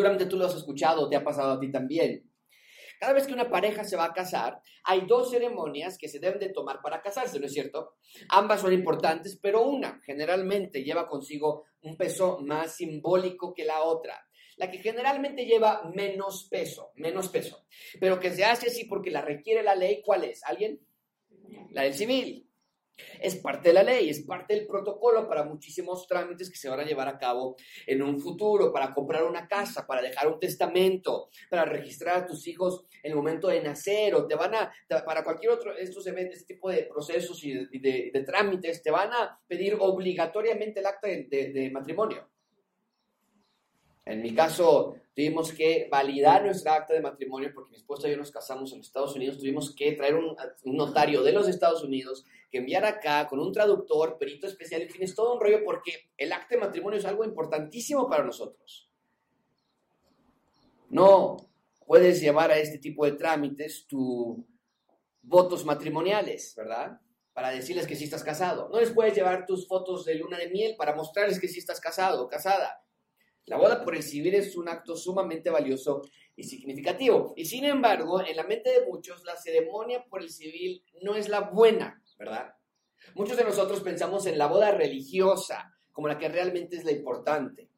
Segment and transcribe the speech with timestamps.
[0.00, 2.32] Seguramente tú lo has escuchado, te ha pasado a ti también.
[2.98, 6.38] Cada vez que una pareja se va a casar, hay dos ceremonias que se deben
[6.38, 7.96] de tomar para casarse, ¿no es cierto?
[8.30, 14.26] Ambas son importantes, pero una generalmente lleva consigo un peso más simbólico que la otra.
[14.56, 17.66] La que generalmente lleva menos peso, menos peso,
[18.00, 20.42] pero que se hace así porque la requiere la ley, ¿cuál es?
[20.44, 20.80] ¿Alguien?
[21.72, 22.49] La del civil.
[23.20, 26.80] Es parte de la ley, es parte del protocolo para muchísimos trámites que se van
[26.80, 31.28] a llevar a cabo en un futuro, para comprar una casa, para dejar un testamento,
[31.48, 34.72] para registrar a tus hijos en el momento de nacer, o te van a,
[35.04, 39.76] para cualquier otro estos este tipo de procesos y de, trámites, te van a pedir
[39.78, 42.28] obligatoriamente el acta de matrimonio.
[44.10, 48.16] En mi caso, tuvimos que validar nuestra acta de matrimonio porque mi esposa y yo
[48.16, 49.38] nos casamos en los Estados Unidos.
[49.38, 54.18] Tuvimos que traer un, notario de los Estados Unidos que enviar acá con un traductor,
[54.18, 57.24] perito especial, en fin, es todo un rollo porque el acta de matrimonio es algo
[57.24, 58.90] importantísimo para nosotros.
[60.88, 61.36] No
[61.86, 64.38] puedes llevar a este tipo de trámites tus
[65.22, 67.00] votos matrimoniales, ¿verdad?
[67.32, 68.68] Para decirles que sí estás casado.
[68.70, 71.80] No les puedes llevar tus fotos de luna de miel para mostrarles que sí estás
[71.80, 72.82] casado o casada.
[73.46, 76.02] La boda por el civil es un acto sumamente valioso
[76.36, 77.34] y significativo.
[77.36, 81.28] Y sin embargo, en la mente de muchos, la ceremonia por el civil no es
[81.28, 82.54] la buena, ¿verdad?
[83.14, 87.68] Muchos de nosotros pensamos en la boda religiosa como la que realmente es la importante.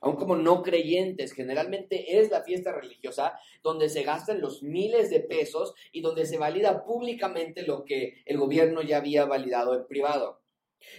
[0.00, 5.20] Aún como no creyentes, generalmente es la fiesta religiosa donde se gastan los miles de
[5.20, 10.43] pesos y donde se valida públicamente lo que el gobierno ya había validado en privado.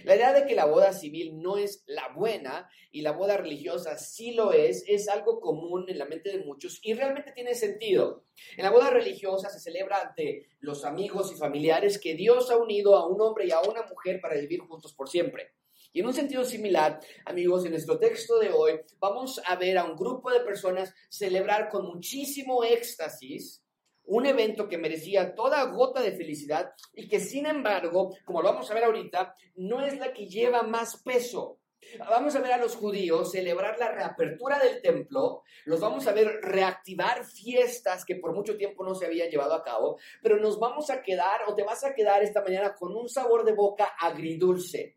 [0.04, 3.98] La idea de que la boda civil no es la buena y la boda religiosa
[3.98, 8.24] sí lo es, es algo común en la mente de muchos y realmente tiene sentido.
[8.56, 12.96] En la boda religiosa se celebra ante los amigos y familiares que Dios ha unido
[12.96, 15.52] a un hombre y a una mujer para vivir juntos por siempre.
[15.92, 19.84] Y en un sentido similar, amigos, en nuestro texto de hoy vamos a ver a
[19.84, 23.65] un grupo de personas celebrar con muchísimo éxtasis
[24.06, 28.70] un evento que merecía toda gota de felicidad y que sin embargo, como lo vamos
[28.70, 31.60] a ver ahorita, no es la que lleva más peso.
[31.98, 36.40] Vamos a ver a los judíos celebrar la reapertura del templo, los vamos a ver
[36.42, 40.90] reactivar fiestas que por mucho tiempo no se habían llevado a cabo, pero nos vamos
[40.90, 44.96] a quedar o te vas a quedar esta mañana con un sabor de boca agridulce.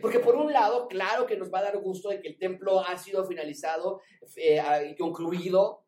[0.00, 2.80] Porque por un lado, claro que nos va a dar gusto de que el templo
[2.80, 4.00] ha sido finalizado
[4.36, 5.83] eh, y concluido,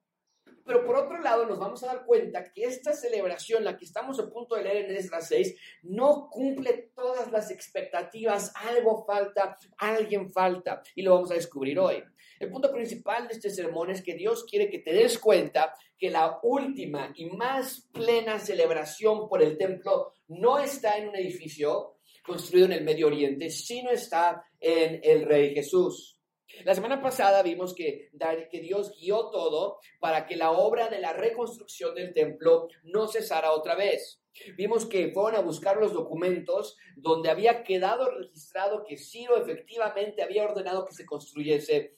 [0.67, 4.19] pero por otro lado, nos vamos a dar cuenta que esta celebración, la que estamos
[4.19, 8.53] a punto de leer en Esdras 6, no cumple todas las expectativas.
[8.57, 10.83] Algo falta, alguien falta.
[10.97, 12.03] Y lo vamos a descubrir hoy.
[12.41, 16.11] El punto principal de este sermón es que Dios quiere que te des cuenta que
[16.11, 22.67] la última y más plena celebración por el templo no está en un edificio construido
[22.67, 26.16] en el Medio Oriente, sino está en el Rey Jesús.
[26.65, 28.11] La semana pasada vimos que,
[28.51, 33.53] que Dios guió todo para que la obra de la reconstrucción del templo no cesara
[33.53, 34.23] otra vez.
[34.57, 40.45] Vimos que fueron a buscar los documentos donde había quedado registrado que Ciro efectivamente había
[40.45, 41.97] ordenado que se construyese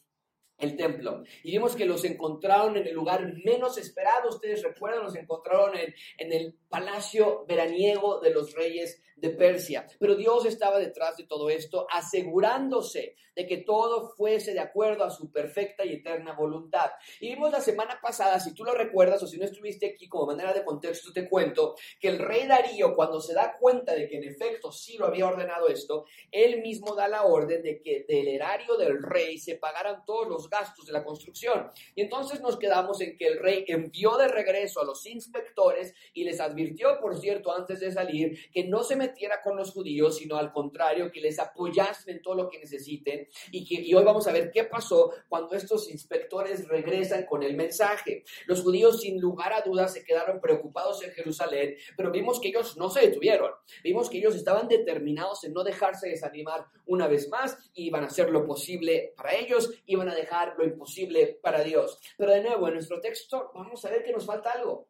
[0.58, 1.22] el templo.
[1.42, 4.28] Y vimos que los encontraron en el lugar menos esperado.
[4.28, 9.86] Ustedes recuerdan, los encontraron en, en el palacio veraniego de los reyes de Persia.
[9.98, 15.10] Pero Dios estaba detrás de todo esto, asegurándose de que todo fuese de acuerdo a
[15.10, 16.90] su perfecta y eterna voluntad.
[17.20, 20.26] Y vimos la semana pasada, si tú lo recuerdas o si no estuviste aquí como
[20.26, 24.16] manera de contexto, te cuento que el rey Darío, cuando se da cuenta de que
[24.16, 28.26] en efecto sí lo había ordenado esto, él mismo da la orden de que del
[28.26, 31.70] erario del rey se pagaran todos los gastos de la construcción.
[31.94, 36.24] Y entonces nos quedamos en que el rey envió de regreso a los inspectores y
[36.24, 40.36] les advirtió, por cierto, antes de salir, que no se metiera con los judíos, sino
[40.36, 44.32] al contrario, que les apoyasen en todo lo que necesiten y, que, hoy vamos a
[44.32, 48.24] ver qué pasó cuando estos inspectores regresan con el mensaje.
[48.46, 52.76] Los judíos sin lugar a dudas se quedaron preocupados en Jerusalén, pero vimos que ellos
[52.76, 53.52] no se detuvieron.
[53.82, 58.06] Vimos que ellos estaban determinados en no dejarse desanimar una vez más y iban a
[58.06, 61.98] hacer lo posible para ellos, iban a dejar lo imposible para Dios.
[62.16, 64.88] Pero de nuevo, en nuestro texto vamos a ver que nos falta algo.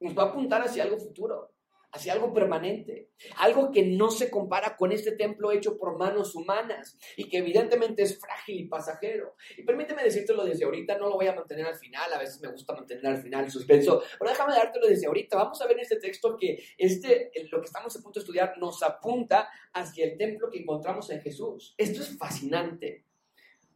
[0.00, 1.52] Nos va a apuntar hacia algo futuro
[1.92, 6.98] hacia algo permanente, algo que no se compara con este templo hecho por manos humanas
[7.16, 9.34] y que evidentemente es frágil y pasajero.
[9.58, 12.50] Y permíteme decírtelo desde ahorita, no lo voy a mantener al final, a veces me
[12.50, 15.36] gusta mantener al final el suspenso, pero déjame dártelo desde ahorita.
[15.36, 18.56] Vamos a ver en este texto que este, lo que estamos a punto de estudiar
[18.58, 21.74] nos apunta hacia el templo que encontramos en Jesús.
[21.76, 23.04] Esto es fascinante.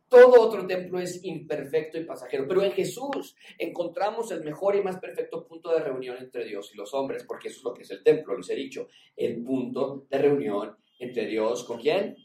[0.08, 4.98] Todo otro templo es imperfecto y pasajero, pero en Jesús encontramos el mejor y más
[4.98, 7.90] perfecto punto de reunión entre Dios y los hombres, porque eso es lo que es
[7.90, 12.16] el templo, les he dicho, el punto de reunión entre Dios con quién?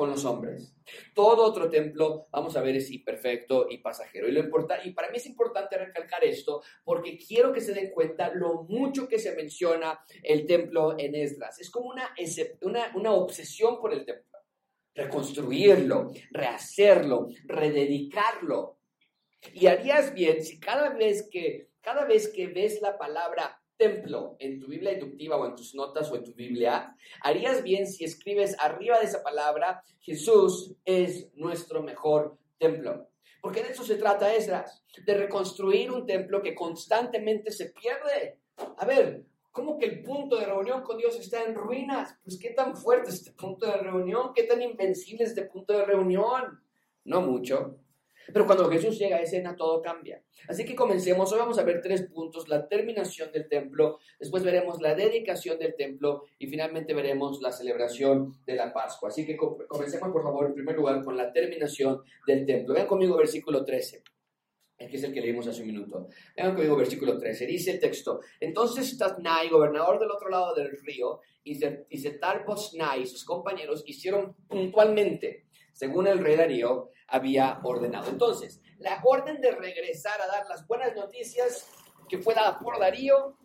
[0.00, 0.74] con los hombres.
[1.14, 4.28] Todo otro templo, vamos a ver, es imperfecto y pasajero.
[4.28, 7.90] Y, lo importa, y para mí es importante recalcar esto porque quiero que se den
[7.90, 11.60] cuenta lo mucho que se menciona el templo en Esdras.
[11.60, 12.14] Es como una,
[12.62, 14.39] una, una obsesión por el templo.
[14.94, 18.78] Reconstruirlo, rehacerlo, rededicarlo.
[19.54, 24.60] Y harías bien si cada vez que, cada vez que ves la palabra templo en
[24.60, 28.54] tu Biblia inductiva o en tus notas o en tu Biblia, harías bien si escribes
[28.58, 33.08] arriba de esa palabra, Jesús es nuestro mejor templo.
[33.40, 38.38] Porque de eso se trata Esdras, de reconstruir un templo que constantemente se pierde.
[38.76, 42.16] A ver, ¿cómo que el punto de reunión con Dios está en ruinas?
[42.24, 45.72] Pues qué tan fuerte es este punto de reunión, qué tan invencible es este punto
[45.72, 46.60] de reunión.
[47.04, 47.78] No mucho.
[48.32, 50.22] Pero cuando Jesús llega a escena, todo cambia.
[50.48, 51.32] Así que comencemos.
[51.32, 52.48] Hoy vamos a ver tres puntos.
[52.48, 58.34] La terminación del templo, después veremos la dedicación del templo y finalmente veremos la celebración
[58.46, 59.08] de la Pascua.
[59.08, 62.74] Así que comencemos, por favor, en primer lugar, con la terminación del templo.
[62.74, 64.02] Vean conmigo versículo 13
[64.88, 66.08] que es el que leímos hace un minuto.
[66.36, 71.20] Vean conmigo versículo 13, dice el texto, entonces Tatnai, gobernador del otro lado del río,
[71.42, 71.56] y
[71.98, 72.44] Zetar
[72.98, 78.10] y sus compañeros hicieron puntualmente, según el rey Darío, había ordenado.
[78.10, 81.68] Entonces, la orden de regresar a dar las buenas noticias
[82.08, 83.36] que fue dada por Darío,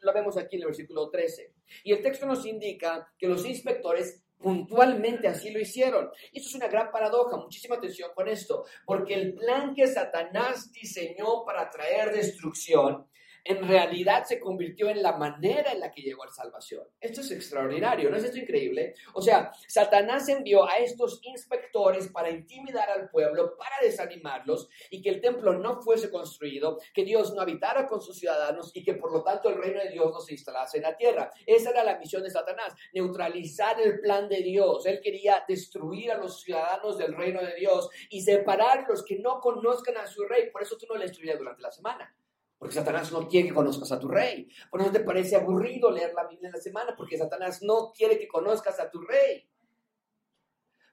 [0.00, 1.52] lo vemos aquí en el versículo 13.
[1.84, 6.10] Y el texto nos indica que los inspectores puntualmente así lo hicieron.
[6.32, 10.70] Y eso es una gran paradoja, muchísima atención con esto, porque el plan que Satanás
[10.72, 13.06] diseñó para traer destrucción
[13.44, 16.86] en realidad se convirtió en la manera en la que llegó a la salvación.
[17.00, 18.94] Esto es extraordinario, ¿no es esto increíble?
[19.14, 25.10] O sea, Satanás envió a estos inspectores para intimidar al pueblo, para desanimarlos y que
[25.10, 29.12] el templo no fuese construido, que Dios no habitara con sus ciudadanos y que por
[29.12, 31.30] lo tanto el reino de Dios no se instalase en la tierra.
[31.46, 34.86] Esa era la misión de Satanás, neutralizar el plan de Dios.
[34.86, 39.40] Él quería destruir a los ciudadanos del reino de Dios y separar los que no
[39.40, 40.50] conozcan a su rey.
[40.50, 42.14] Por eso tú no le instruías durante la semana.
[42.62, 44.48] Porque Satanás no quiere que conozcas a tu rey.
[44.70, 48.16] Por eso te parece aburrido leer la Biblia en la semana, porque Satanás no quiere
[48.16, 49.50] que conozcas a tu rey.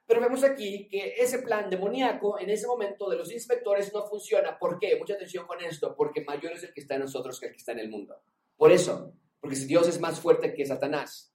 [0.08, 4.58] Pero vemos aquí que ese plan demoníaco en ese momento de los inspectores no funciona.
[4.58, 4.98] ¿Por qué?
[4.98, 5.96] Mucha atención con esto.
[5.96, 8.20] Porque mayor es el que está en nosotros que el que está en el mundo.
[8.58, 9.14] Por eso.
[9.40, 11.32] Porque si Dios es más fuerte que Satanás.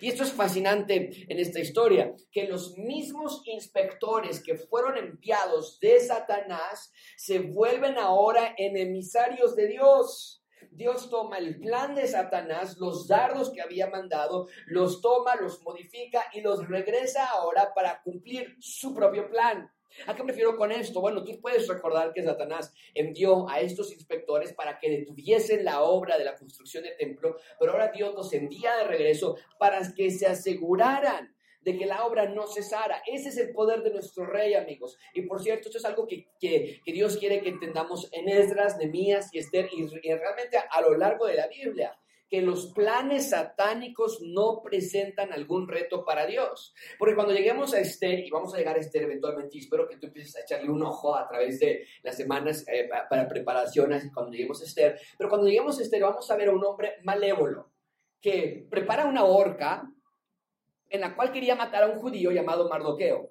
[0.00, 6.00] Y esto es fascinante en esta historia, que los mismos inspectores que fueron enviados de
[6.00, 10.37] Satanás se vuelven ahora enemisarios de Dios.
[10.70, 16.24] Dios toma el plan de Satanás, los dardos que había mandado, los toma, los modifica
[16.32, 19.70] y los regresa ahora para cumplir su propio plan.
[20.06, 21.00] ¿A qué me refiero con esto?
[21.00, 26.18] Bueno, tú puedes recordar que Satanás envió a estos inspectores para que detuviesen la obra
[26.18, 30.26] de la construcción del templo, pero ahora Dios los envía de regreso para que se
[30.26, 31.34] aseguraran
[31.68, 33.02] de que la obra no cesara.
[33.06, 34.96] Ese es el poder de nuestro rey, amigos.
[35.12, 39.28] Y por cierto, esto es algo que, que, Dios quiere que entendamos en Esdras, Nemías
[39.34, 41.94] y Esther y, y realmente a lo largo de la Biblia
[42.30, 46.74] que los planes satánicos no presentan algún reto para Dios.
[46.98, 49.96] Porque cuando lleguemos a Esther, y vamos a llegar a Esther eventualmente, y espero que
[49.96, 54.32] tú empieces a echarle un ojo a través de las semanas eh, para preparaciones cuando
[54.32, 57.72] lleguemos a Esther, pero cuando lleguemos a Esther vamos a ver a un hombre malévolo
[58.20, 59.90] que prepara una horca
[60.90, 63.30] en la cual quería matar a un judío llamado Mardoqueo.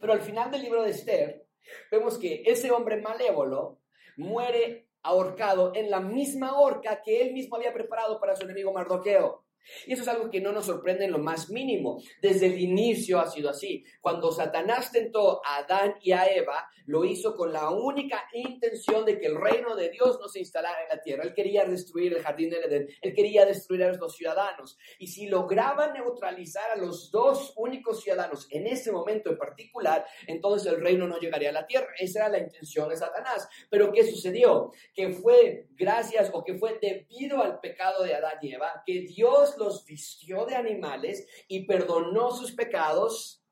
[0.00, 1.46] Pero al final del libro de Esther,
[1.90, 3.80] vemos que ese hombre malévolo
[4.16, 9.44] muere ahorcado en la misma horca que él mismo había preparado para su enemigo Mardoqueo.
[9.86, 12.00] Y eso es algo que no nos sorprende en lo más mínimo.
[12.20, 13.84] Desde el inicio ha sido así.
[14.00, 19.18] Cuando Satanás tentó a Adán y a Eva, lo hizo con la única intención de
[19.18, 21.24] que el reino de Dios no se instalara en la tierra.
[21.24, 22.88] Él quería destruir el jardín del Edén.
[23.02, 24.78] Él quería destruir a los ciudadanos.
[24.98, 30.72] Y si lograba neutralizar a los dos únicos ciudadanos en ese momento en particular, entonces
[30.72, 31.88] el reino no llegaría a la tierra.
[31.98, 33.48] Esa era la intención de Satanás.
[33.68, 34.72] Pero ¿qué sucedió?
[34.94, 39.47] Que fue gracias o que fue debido al pecado de Adán y Eva que Dios
[39.56, 43.42] los vistió de animales y perdonó sus pecados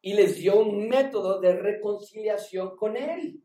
[0.00, 3.42] y les dio un método de reconciliación con Él.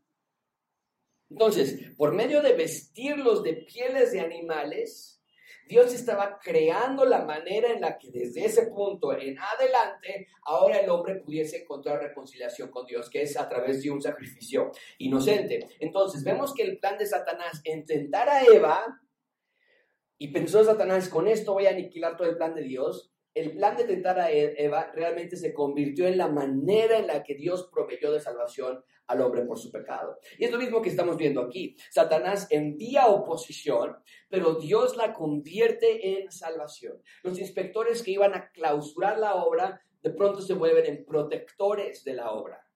[1.30, 5.22] Entonces, por medio de vestirlos de pieles de animales,
[5.70, 10.90] Dios estaba creando la manera en la que desde ese punto en adelante, ahora el
[10.90, 15.68] hombre pudiese encontrar reconciliación con Dios, que es a través de un sacrificio inocente.
[15.78, 19.00] Entonces, vemos que el plan de Satanás en tentar a Eva
[20.22, 23.10] y pensó Satanás, con esto voy a aniquilar todo el plan de Dios.
[23.32, 27.22] El plan de tentar a e-, Eva realmente se convirtió en la manera en la
[27.22, 30.18] que Dios proveyó de salvación al hombre por su pecado.
[30.38, 31.74] Y es lo mismo que estamos viendo aquí.
[31.90, 33.96] Satanás envía oposición,
[34.28, 37.00] pero Dios la convierte en salvación.
[37.22, 42.12] Los inspectores que iban a clausurar la obra de pronto se vuelven en protectores de
[42.12, 42.68] la obra.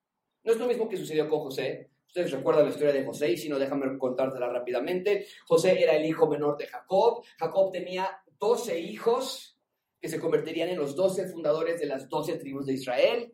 [0.45, 1.91] No es lo mismo que sucedió con José.
[2.15, 5.27] Ustedes recuerdan la historia de José y si no, déjame contártela rápidamente.
[5.49, 7.25] José era el hijo menor de Jacob.
[7.37, 9.59] Jacob tenía 12 hijos
[10.01, 13.33] que se convertirían en los 12 fundadores de las 12 tribus de Israel.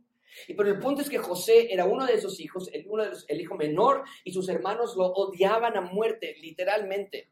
[0.48, 4.02] Y pero el punto es que José era uno de esos hijos, el, hijo menor,
[4.24, 7.28] y sus hermanos lo odiaban a muerte, literalmente.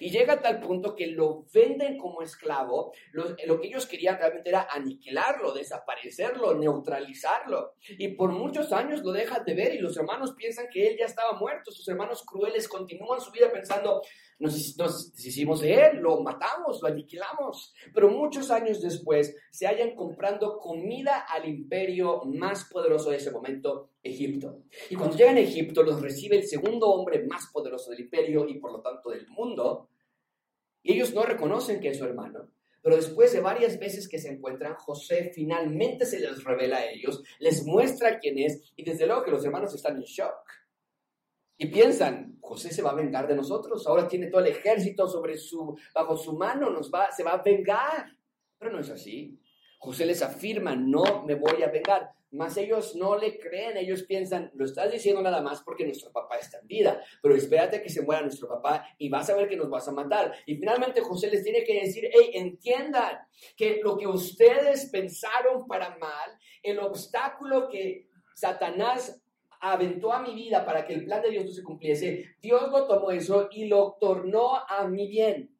[0.00, 2.92] Y llega a tal punto que lo venden como esclavo.
[3.12, 7.74] Lo, que ellos querían realmente era aniquilarlo, desaparecerlo, neutralizarlo.
[7.88, 11.06] Y por muchos años lo dejan de ver y los hermanos piensan que él ya
[11.06, 11.70] estaba muerto.
[11.70, 14.02] Sus hermanos crueles continúan su vida pensando,
[14.38, 17.74] nos, nos deshicimos de él, lo matamos, lo aniquilamos.
[17.94, 23.90] Pero muchos años después se hallan comprando comida al imperio más poderoso de ese momento,
[24.02, 24.62] Egipto.
[24.90, 28.58] Y cuando llegan a Egipto los recibe el segundo hombre más poderoso del imperio y
[28.58, 29.88] por lo tanto del mundo.
[30.82, 32.50] Y ellos no reconocen que es su hermano.
[32.82, 37.20] Pero después de varias veces que se encuentran, José finalmente se les revela a ellos,
[37.40, 40.36] les muestra quién es y desde luego que los hermanos están en shock.
[41.58, 45.38] Y piensan, José se va a vengar de nosotros, ahora tiene todo el ejército sobre
[45.38, 48.06] su, bajo su mano, nos va, se va a vengar.
[48.58, 49.38] Pero no es así.
[49.78, 52.10] José les afirma, no me voy a vengar.
[52.32, 56.36] Mas ellos no le creen, ellos piensan, lo estás diciendo nada más porque nuestro papá
[56.36, 59.56] está en vida, pero espérate que se muera nuestro papá y vas a ver que
[59.56, 60.34] nos vas a matar.
[60.44, 63.18] Y finalmente José les tiene que decir, hey, entiendan
[63.56, 69.22] que lo que ustedes pensaron para mal, el obstáculo que Satanás
[69.60, 72.86] aventó a mi vida para que el plan de Dios no se cumpliese, Dios lo
[72.86, 75.56] tomó eso y lo tornó a mi bien.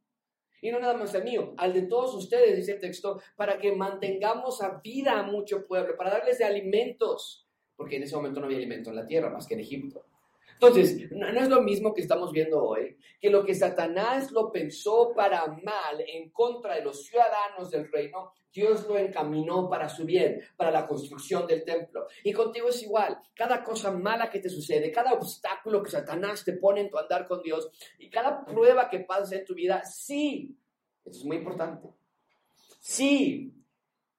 [0.62, 3.72] Y no nada más al mío, al de todos ustedes, dice el texto, para que
[3.72, 8.46] mantengamos a vida a mucho pueblo, para darles de alimentos, porque en ese momento no
[8.46, 10.04] había alimento en la tierra más que en Egipto.
[10.56, 15.12] Entonces, no, es lo mismo que estamos viendo hoy, que lo que Satanás lo pensó
[15.14, 20.40] para mal en contra de los ciudadanos del reino, Dios lo encaminó para su bien,
[20.56, 22.06] para la construcción del templo.
[22.24, 23.18] Y contigo es igual.
[23.34, 27.28] Cada cosa mala que te sucede, cada obstáculo que Satanás te pone en tu andar
[27.28, 30.56] con Dios y cada prueba que pasas en tu vida, sí,
[31.04, 31.88] esto es muy importante.
[32.80, 33.52] Sí,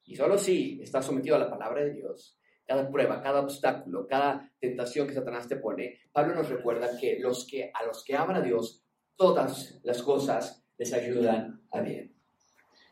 [0.06, 2.38] y solo sí, estás sometido a la palabra de Dios.
[2.68, 7.48] Cada prueba, cada obstáculo, cada tentación que Satanás te pone, Pablo nos recuerda que, los
[7.48, 8.84] que a los que aman a Dios,
[9.16, 12.14] todas las cosas les ayudan a bien.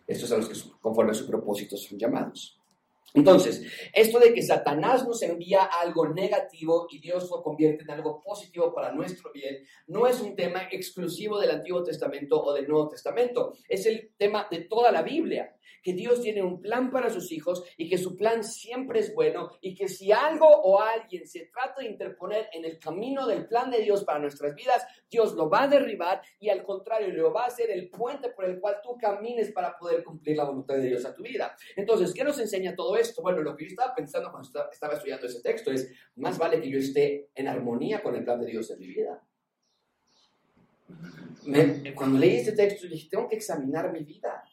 [0.07, 2.59] Estos son los que conforme a su propósito son llamados.
[3.15, 3.63] Entonces,
[3.93, 8.73] esto de que Satanás nos envía algo negativo y Dios lo convierte en algo positivo
[8.73, 13.53] para nuestro bien, no es un tema exclusivo del Antiguo Testamento o del Nuevo Testamento,
[13.69, 17.63] es el tema de toda la Biblia que Dios tiene un plan para sus hijos
[17.77, 21.81] y que su plan siempre es bueno y que si algo o alguien se trata
[21.81, 25.63] de interponer en el camino del plan de Dios para nuestras vidas, Dios lo va
[25.63, 28.97] a derribar y al contrario, lo va a hacer el puente por el cual tú
[28.97, 31.55] camines para poder cumplir la voluntad de Dios a tu vida.
[31.75, 33.21] Entonces, ¿qué nos enseña todo esto?
[33.21, 36.69] Bueno, lo que yo estaba pensando cuando estaba estudiando ese texto es, más vale que
[36.69, 39.21] yo esté en armonía con el plan de Dios en mi vida.
[41.95, 44.43] cuando leí este texto dije, tengo que examinar mi vida.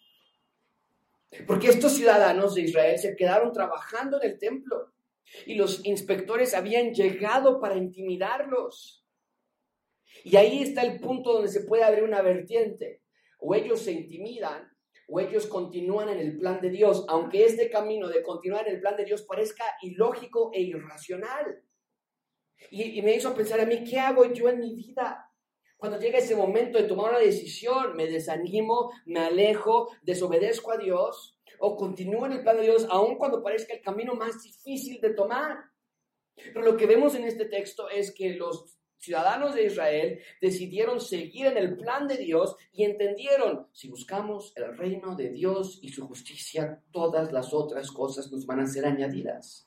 [1.46, 4.92] Porque estos ciudadanos de Israel se quedaron trabajando en el templo
[5.46, 9.06] y los inspectores habían llegado para intimidarlos.
[10.24, 13.02] Y ahí está el punto donde se puede abrir una vertiente.
[13.38, 14.70] O ellos se intimidan
[15.08, 18.80] o ellos continúan en el plan de Dios, aunque este camino de continuar en el
[18.80, 21.62] plan de Dios parezca ilógico e irracional.
[22.70, 25.31] Y, y me hizo pensar a mí, ¿qué hago yo en mi vida?
[25.82, 31.36] Cuando llega ese momento de tomar una decisión, me desanimo, me alejo, desobedezco a Dios
[31.58, 35.12] o continúo en el plan de Dios, aun cuando parezca el camino más difícil de
[35.12, 35.56] tomar.
[36.36, 41.46] Pero lo que vemos en este texto es que los ciudadanos de Israel decidieron seguir
[41.46, 46.06] en el plan de Dios y entendieron, si buscamos el reino de Dios y su
[46.06, 49.66] justicia, todas las otras cosas nos van a ser añadidas.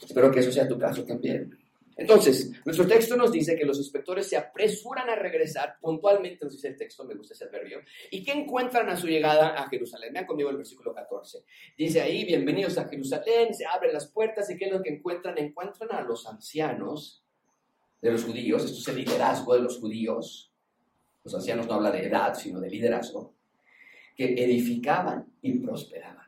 [0.00, 1.65] Espero que eso sea tu caso también.
[1.96, 6.68] Entonces, nuestro texto nos dice que los inspectores se apresuran a regresar, puntualmente nos dice
[6.68, 10.12] el texto, me gusta ese adverbio, y que encuentran a su llegada a Jerusalén.
[10.12, 11.44] Vean conmigo el versículo 14.
[11.76, 15.38] Dice ahí, bienvenidos a Jerusalén, se abren las puertas y ¿qué es lo que encuentran?
[15.38, 17.24] Encuentran a los ancianos
[18.02, 20.52] de los judíos, esto es el liderazgo de los judíos.
[21.24, 23.34] Los ancianos no hablan de edad, sino de liderazgo,
[24.14, 26.26] que edificaban y prosperaban.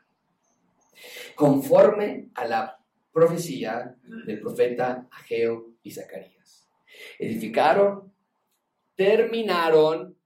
[1.37, 2.78] Conforme a la
[3.19, 3.97] profecía
[4.27, 6.69] del profeta Ageo y Zacarías.
[7.19, 8.13] Edificaron,
[8.95, 10.17] terminaron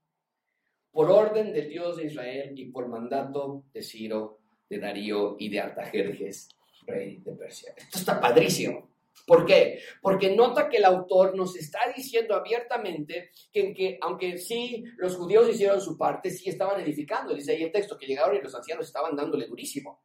[0.91, 5.59] por orden del Dios de Israel y por mandato de Ciro, de Darío y de
[5.59, 6.49] Artajerjes,
[6.85, 7.73] rey de Persia.
[7.75, 8.89] Esto está padrísimo.
[9.25, 9.79] ¿Por qué?
[9.99, 15.49] Porque nota que el autor nos está diciendo abiertamente que, que, aunque sí los judíos
[15.49, 17.33] hicieron su parte, sí estaban edificando.
[17.33, 20.03] Dice ahí el texto que llegaron y los ancianos estaban dándole durísimo.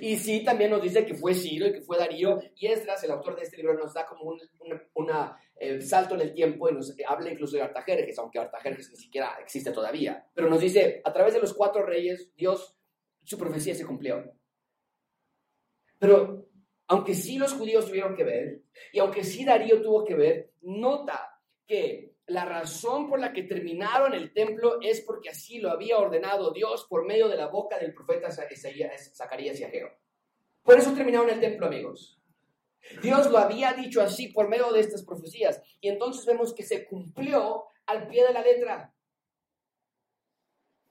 [0.00, 2.40] Y sí, también nos dice que fue Ciro y que fue Darío.
[2.56, 4.40] Y Esdras, el autor de este libro, nos da como un
[4.94, 8.96] una, eh, salto en el tiempo y nos habla incluso de Artajerjes, aunque Artajerjes ni
[8.96, 10.26] siquiera existe todavía.
[10.34, 12.76] Pero nos dice, a través de los cuatro reyes, Dios,
[13.22, 14.32] su profecía se cumplió.
[15.98, 16.48] Pero
[16.88, 18.62] aunque sí los judíos tuvieron que ver,
[18.92, 24.12] y aunque sí Darío tuvo que ver, nota que la razón por la que terminaron
[24.12, 27.94] el templo es porque así lo había ordenado Dios por medio de la boca del
[27.94, 29.90] profeta Zacarías y Ageo.
[30.62, 32.20] Por eso terminaron el templo, amigos.
[33.00, 35.62] Dios lo había dicho así por medio de estas profecías.
[35.80, 38.92] Y entonces vemos que se cumplió al pie de la letra.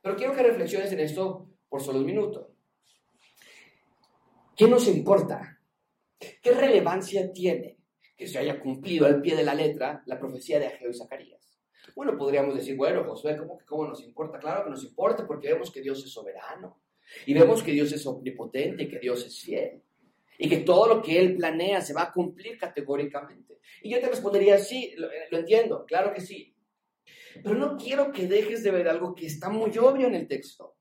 [0.02, 2.52] Pero quiero que reflexiones en esto por solo un minuto.
[4.56, 5.60] ¿Qué nos importa?
[6.18, 7.75] ¿Qué relevancia tiene
[8.18, 11.60] que se haya cumplido al pie de la letra la profecía de Ageo y Zacarías?
[11.96, 14.40] Bueno, podríamos decir, bueno, Josué, ¿cómo, ¿cómo nos importa?
[14.40, 16.82] Claro que nos importa porque vemos que Dios es soberano
[17.26, 19.82] y vemos que Dios es omnipotente y que Dios es fiel
[20.38, 23.60] y que todo lo que Él planea se va a cumplir categóricamente.
[23.82, 26.54] Y yo te respondería, sí, lo, lo entiendo, claro que sí.
[27.44, 30.76] Pero no quiero que dejes de ver algo que está muy obvio en el texto.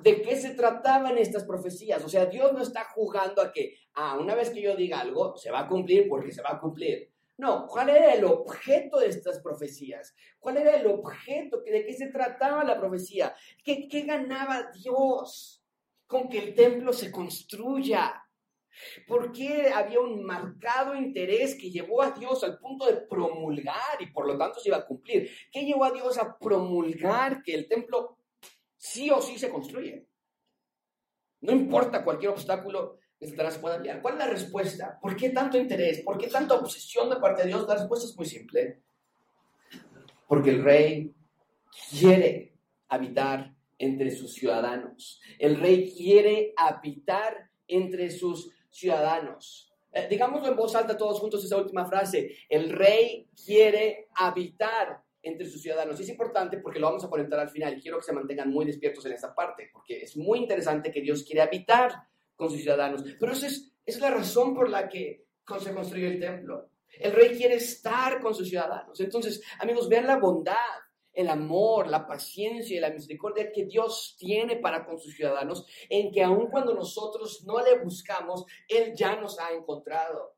[0.00, 2.02] ¿De qué se trataban estas profecías?
[2.04, 5.36] O sea, Dios no está jugando a que, ah, una vez que yo diga algo,
[5.36, 7.10] se va a cumplir porque se va a cumplir.
[7.38, 10.14] No, ¿cuál era el objeto de estas profecías?
[10.38, 11.60] ¿Cuál era el objeto?
[11.60, 13.34] ¿De qué se trataba la profecía?
[13.64, 15.62] ¿Qué, qué ganaba Dios
[16.06, 18.22] con que el templo se construya?
[19.06, 24.06] ¿Por qué había un marcado interés que llevó a Dios al punto de promulgar y
[24.06, 25.30] por lo tanto se iba a cumplir?
[25.50, 28.18] ¿Qué llevó a Dios a promulgar que el templo
[28.82, 30.08] sí o sí se construye.
[31.42, 34.02] No importa cualquier obstáculo Satanás pueda enviar.
[34.02, 34.98] ¿Cuál es la respuesta?
[35.00, 36.00] ¿Por qué tanto interés?
[36.00, 37.66] ¿Por qué tanta obsesión de parte de Dios?
[37.68, 38.80] La respuesta es muy simple.
[40.26, 41.14] Porque el rey
[41.90, 42.54] quiere
[42.88, 45.20] habitar entre sus ciudadanos.
[45.38, 49.72] El rey quiere habitar entre sus ciudadanos.
[49.92, 52.36] Eh, digámoslo en voz alta todos juntos esa última frase.
[52.48, 56.00] El rey quiere habitar entre sus ciudadanos.
[56.00, 59.04] Es importante porque lo vamos a conectar al final quiero que se mantengan muy despiertos
[59.06, 61.92] en esta parte, porque es muy interesante que Dios quiere habitar
[62.36, 63.04] con sus ciudadanos.
[63.18, 65.24] Pero esa es, es la razón por la que
[65.60, 66.70] se construyó el templo.
[66.98, 69.00] El rey quiere estar con sus ciudadanos.
[69.00, 70.56] Entonces, amigos, vean la bondad,
[71.12, 76.10] el amor, la paciencia y la misericordia que Dios tiene para con sus ciudadanos, en
[76.10, 80.36] que aun cuando nosotros no le buscamos, Él ya nos ha encontrado.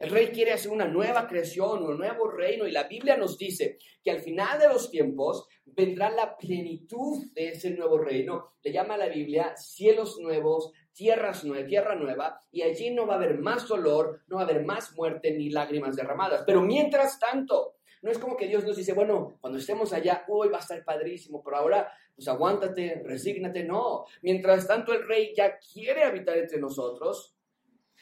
[0.00, 3.76] El rey quiere hacer una nueva creación, un nuevo reino y la Biblia nos dice
[4.02, 8.54] que al final de los tiempos vendrá la plenitud de ese nuevo reino.
[8.62, 13.16] Le llama la Biblia cielos nuevos, tierras nuevas, tierra nueva y allí no va a
[13.16, 16.42] haber más dolor, no va a haber más muerte ni lágrimas derramadas.
[16.46, 20.48] Pero mientras tanto, no es como que Dios nos dice, bueno, cuando estemos allá, hoy
[20.48, 23.64] va a estar padrísimo, pero ahora, pues aguántate, resígnate.
[23.64, 27.36] No, mientras tanto el rey ya quiere habitar entre nosotros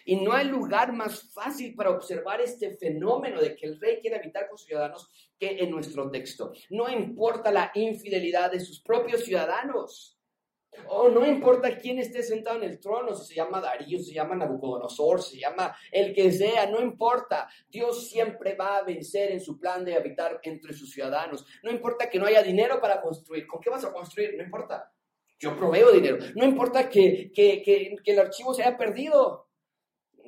[0.05, 4.16] y no hay lugar más fácil para observar este fenómeno de que el rey quiere
[4.16, 6.53] habitar con sus ciudadanos que en nuestro texto.
[6.70, 10.17] No importa la infidelidad de sus propios ciudadanos.
[10.87, 14.14] O no importa quién esté sentado en el trono, si se llama Darío, si se
[14.14, 17.48] llama Nabucodonosor, si se llama el que sea, no importa.
[17.68, 21.46] Dios siempre va a vencer en su plan de habitar entre sus ciudadanos.
[21.62, 23.46] No importa que no haya dinero para construir.
[23.46, 24.35] ¿Con qué vas a construir?
[24.37, 24.92] No importa.
[25.38, 26.18] Yo proveo dinero.
[26.35, 29.47] No importa que, que, que, que el archivo se haya perdido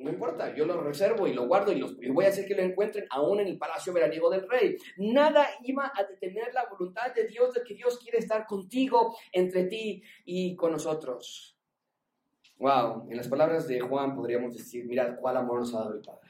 [0.01, 2.63] no importa, yo lo reservo y lo guardo y, los, voy a hacer que lo
[2.63, 4.75] encuentren aún en el palacio veraniego del rey.
[4.97, 9.65] Nada iba a detener la voluntad de Dios, de que Dios quiere estar contigo, entre
[9.65, 11.55] ti y con nosotros.
[12.57, 16.01] Wow, en las palabras de Juan podríamos decir, mirad cuál amor nos ha dado el
[16.01, 16.29] Padre,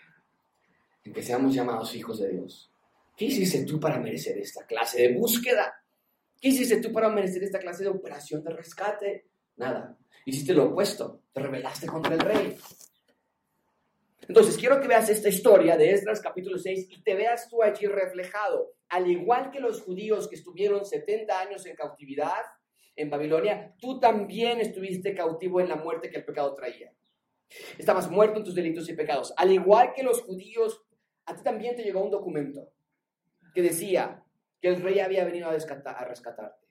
[1.04, 2.72] en que seamos llamados hijos de Dios.
[3.16, 5.74] ¿Qué hiciste tú para merecer esta clase de búsqueda?
[6.40, 9.28] ¿Qué hiciste tú para merecer esta clase de operación de rescate?
[9.58, 9.98] Nada.
[10.26, 12.58] Hiciste lo opuesto, te rebelaste contra el rey.
[14.32, 17.86] Entonces, quiero que veas esta historia de Esdras capítulo 6 y te veas tú allí
[17.86, 18.72] reflejado.
[18.88, 22.42] Al igual que los judíos que estuvieron 70 años en cautividad
[22.96, 26.94] en Babilonia, tú también estuviste cautivo en la muerte que el pecado traía.
[27.78, 29.34] Estabas muerto en tus delitos y pecados.
[29.36, 30.82] Al igual que los judíos,
[31.26, 32.72] a ti también te llegó un documento
[33.54, 34.24] que decía
[34.62, 36.68] que el rey había venido a, rescatarte.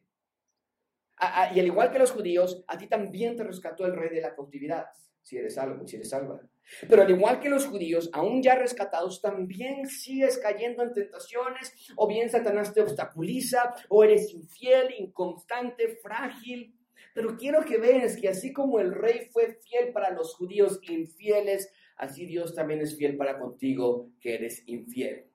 [1.55, 4.35] y al igual que los judíos, a ti también te rescató el rey de la
[4.35, 4.87] cautividad
[5.23, 6.41] si eres salvo, si eres salva.
[6.89, 12.07] Pero al igual que los judíos, aún ya rescatados, también sigues cayendo en tentaciones, o
[12.07, 16.75] bien Satanás te obstaculiza, o eres infiel, inconstante, frágil.
[17.13, 21.73] Pero quiero que veas que así como el rey fue fiel para los judíos infieles,
[21.97, 25.27] así Dios también es fiel para contigo que eres infiel.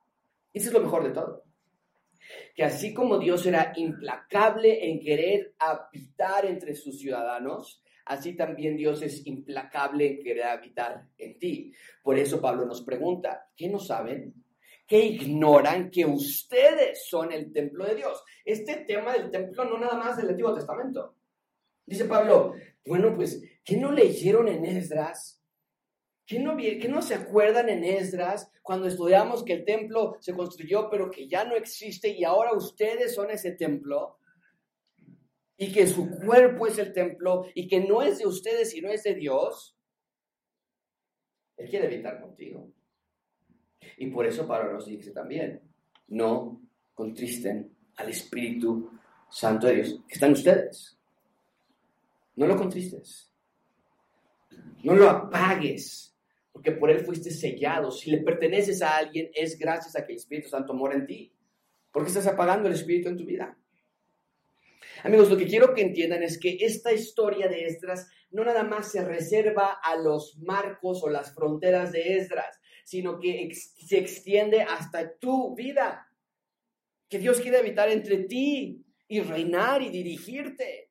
[0.53, 1.43] Eso es lo mejor de todo.
[2.55, 9.01] Que así como Dios era implacable en querer habitar entre sus ciudadanos, así también Dios
[9.01, 11.73] es implacable en querer habitar en ti.
[12.03, 14.33] Por eso Pablo nos pregunta, ¿qué no saben?
[14.87, 18.23] ¿Qué ignoran que ustedes son el templo de Dios?
[18.43, 21.15] Este tema del templo no nada más del Antiguo Testamento.
[21.85, 22.53] Dice Pablo,
[22.85, 25.41] bueno, pues, ¿qué no leyeron en Esdras?
[26.25, 30.89] ¿Qué no, ¿Qué no se acuerdan en Esdras cuando estudiamos que el templo se construyó
[30.89, 34.17] pero que ya no existe y ahora ustedes son ese templo?
[35.57, 39.03] Y que su cuerpo es el templo y que no es de ustedes sino es
[39.03, 39.77] de Dios,
[41.57, 42.69] Él quiere evitar contigo.
[43.97, 45.61] Y por eso Pablo nos dice también,
[46.07, 46.61] no
[46.93, 48.91] contristen al Espíritu
[49.29, 50.97] Santo de Dios, que está en ustedes.
[52.35, 53.31] No lo contristes.
[54.83, 56.15] No lo apagues,
[56.51, 57.91] porque por Él fuiste sellado.
[57.91, 61.31] Si le perteneces a alguien, es gracias a que el Espíritu Santo mora en ti.
[61.91, 63.57] ¿Por qué estás apagando el Espíritu en tu vida?
[65.05, 68.91] Amigos, lo que quiero que entiendan es que esta historia de Esdras no nada más
[68.91, 75.15] se reserva a los marcos o las fronteras de Esdras, sino que se extiende hasta
[75.17, 76.11] tu vida.
[77.07, 80.89] Que Dios quiere habitar entre ti y reinar y dirigirte.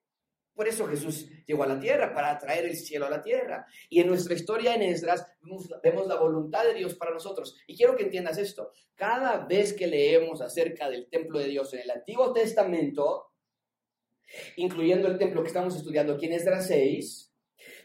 [0.55, 3.67] Por eso Jesús llegó a la tierra, para traer el cielo a la tierra.
[3.91, 7.57] Y en nuestra historia en Esdras vemos, vemos, la voluntad de Dios para nosotros.
[7.67, 8.71] Y quiero que entiendas esto.
[8.95, 13.33] Cada vez que leemos acerca del templo de Dios en el Antiguo Testamento,
[14.57, 17.33] incluyendo el templo que estamos estudiando aquí en Esdras 6,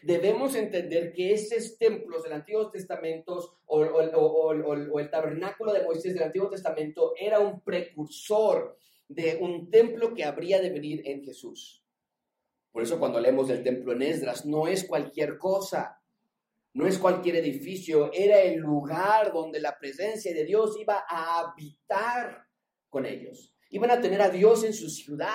[0.02, 6.24] debemos entender que esos templos del Antiguo Testamento o, o, el tabernáculo de Moisés del
[6.24, 8.76] Antiguo Testamento era un precursor
[9.08, 11.84] de un templo que habría de venir en Jesús.
[12.72, 16.00] Por eso cuando leemos del templo en Esdras, no es cualquier cosa,
[16.72, 22.46] no es cualquier edificio, era el lugar donde la presencia de Dios iba a habitar
[22.88, 23.52] con ellos.
[23.70, 25.28] Iban a tener a Dios en su ciudad.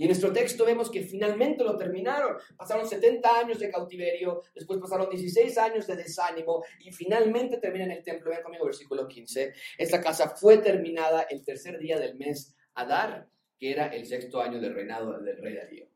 [0.00, 2.38] Y en nuestro texto vemos que finalmente lo terminaron.
[2.56, 8.02] Pasaron 70 años de cautiverio, después pasaron 16 años de desánimo y finalmente terminan el
[8.02, 8.30] templo.
[8.30, 9.52] Vean conmigo versículo 15.
[9.76, 14.58] Esta casa fue terminada el tercer día del mes Adar, que era el sexto año
[14.58, 15.86] del reinado del rey Darío.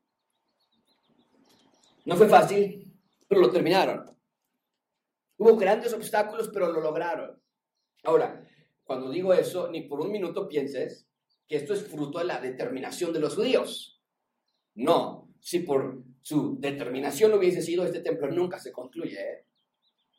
[2.05, 2.93] No fue fácil,
[3.27, 4.14] pero lo terminaron.
[5.38, 7.43] Hubo grandes obstáculos, pero lo lograron.
[8.03, 8.47] Ahora,
[8.85, 11.09] cuando digo eso, ni por un minuto pienses
[11.49, 13.93] que esto es fruto de la determinación de los judíos.
[14.75, 19.21] No, si por su determinación hubiese sido, este templo nunca se concluye.
[19.21, 19.45] ¿eh?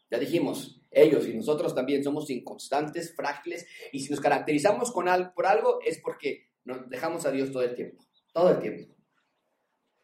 [0.09, 5.07] Ya dijimos, ellos y nosotros también somos inconstantes, frágiles, y si nos caracterizamos por
[5.47, 8.95] algo es porque nos dejamos a Dios todo el tiempo, todo el tiempo.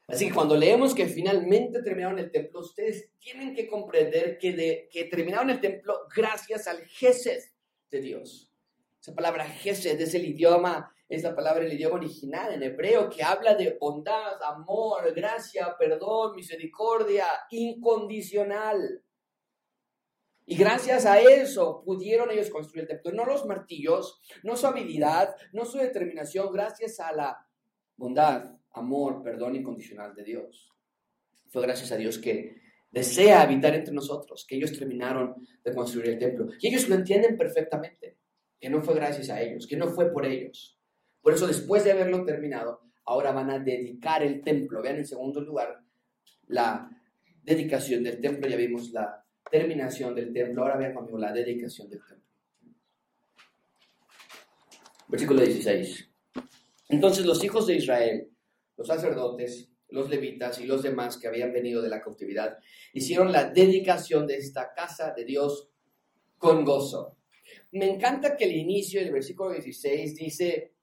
[0.08, 4.90] Así que cuando leemos que finalmente terminaron el templo, ustedes tienen que comprender que, de,
[4.92, 7.42] que terminaron el templo gracias al Gesed
[7.90, 8.52] de Dios.
[9.00, 13.21] Esa palabra Gesed es el idioma es la palabra el idioma original en hebreo que
[13.21, 19.04] habla de bondad, amor, gracia, perdón, misericordia incondicional.
[20.45, 23.12] Y gracias a eso pudieron ellos construir el templo.
[23.12, 27.45] No los martillos, no su habilidad, no su determinación, gracias a la
[27.97, 30.69] bondad, amor, perdón incondicional de Dios.
[31.50, 32.56] Fue gracias a Dios que
[32.89, 36.47] desea habitar entre nosotros, que ellos terminaron de construir el templo.
[36.58, 38.17] Y ellos lo entienden perfectamente,
[38.58, 40.78] que no fue gracias a ellos, que no fue por ellos.
[41.22, 44.82] Por eso después de haberlo terminado, ahora van a dedicar el templo.
[44.82, 45.82] Vean en segundo lugar
[46.48, 46.90] la
[47.44, 48.50] dedicación del templo.
[48.50, 50.64] Ya vimos la terminación del templo.
[50.64, 52.28] Ahora vean conmigo la dedicación del templo.
[55.08, 56.10] Versículo 16.
[56.90, 58.30] Entonces los hijos de Israel,
[58.78, 62.58] los sacerdotes, los levitas y los demás que habían venido de la cautividad,
[62.94, 65.70] hicieron la dedicación de esta casa de Dios
[66.38, 67.18] con gozo.
[67.72, 70.74] Me encanta que el inicio del versículo 16 dice,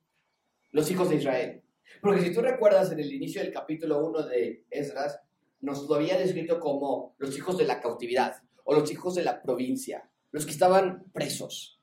[0.73, 1.63] los hijos de Israel.
[2.01, 5.21] Porque si tú recuerdas en el inicio del capítulo 1 de Esdras,
[5.61, 9.43] nos lo había descrito como los hijos de la cautividad o los hijos de la
[9.43, 11.81] provincia, los que estaban presos.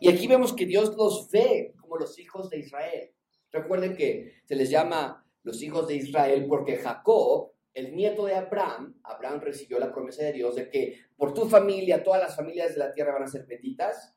[0.00, 3.10] Y aquí vemos que Dios los ve como los hijos de Israel.
[3.50, 8.98] Recuerden que se les llama los hijos de Israel porque Jacob, el nieto de Abraham,
[9.02, 12.78] Abraham recibió la promesa de Dios de que por tu familia, todas las familias de
[12.78, 14.14] la tierra van a ser benditas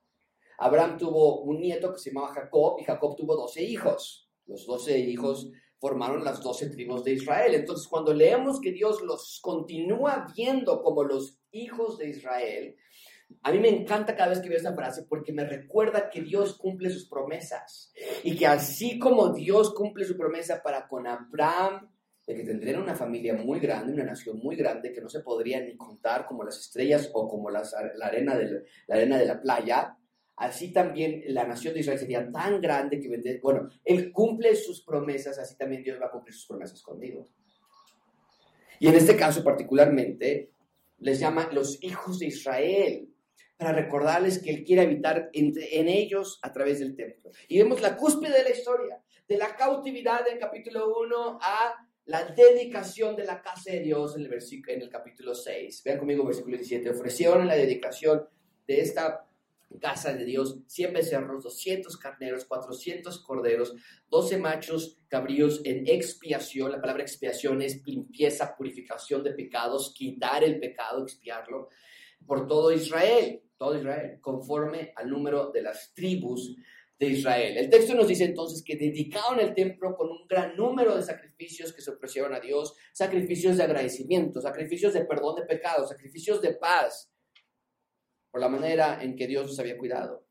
[0.61, 4.29] Abraham tuvo un nieto que se llamaba Jacob y Jacob tuvo doce hijos.
[4.45, 7.55] Los doce hijos formaron las doce tribus de Israel.
[7.55, 12.75] Entonces, cuando leemos que Dios los continúa viendo como los hijos de Israel,
[13.41, 16.55] a mí me encanta cada vez que veo esta frase porque me recuerda que Dios
[16.59, 17.91] cumple sus promesas
[18.23, 21.89] y que así como Dios cumple su promesa para con Abraham,
[22.27, 25.59] de que tendrían una familia muy grande, una nación muy grande que no se podría
[25.59, 27.63] ni contar como las estrellas o como la,
[28.03, 29.97] arena de, la arena de la playa,
[30.41, 35.37] así también la nación de Israel sería tan grande que, bueno, Él cumple sus promesas,
[35.37, 37.29] así también Dios va a cumplir sus promesas conmigo.
[38.79, 40.51] Y en este caso particularmente
[40.97, 43.07] les llama los hijos de Israel,
[43.55, 47.29] para recordarles que Él quiere habitar en ellos a través del templo.
[47.47, 51.75] Y vemos la cúspide de la historia, de la cautividad del capítulo 1 a
[52.05, 55.83] la dedicación de la casa de Dios en el, en el capítulo 6.
[55.85, 56.89] Vean conmigo versículo 17.
[56.89, 58.27] Ofrecieron la dedicación
[58.65, 59.27] de esta
[59.79, 63.75] casa de Dios 100 becerros, 200 carneros, 400 corderos,
[64.09, 66.71] 12 machos cabríos en expiación.
[66.71, 71.69] La palabra expiación es limpieza, purificación de pecados, quitar el pecado, expiarlo
[72.25, 76.57] por todo Israel todo Israel, conforme al número de las tribus
[76.97, 77.57] de Israel.
[77.59, 81.71] El texto nos dice entonces que dedicaron el templo con un gran número de sacrificios
[81.71, 86.55] que se ofrecieron a Dios, sacrificios de agradecimiento, sacrificios de perdón de pecados, sacrificios de
[86.55, 87.10] paz,
[88.31, 90.25] por la manera en que Dios los había cuidado.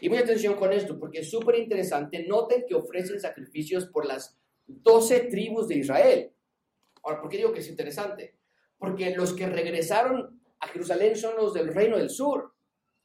[0.00, 2.26] Y muy atención con esto, porque es súper interesante.
[2.26, 6.32] Noten que ofrecen sacrificios por las doce tribus de Israel.
[7.02, 8.36] Ahora, ¿por qué digo que es interesante?
[8.76, 12.54] Porque los que regresaron a Jerusalén son los del reino del sur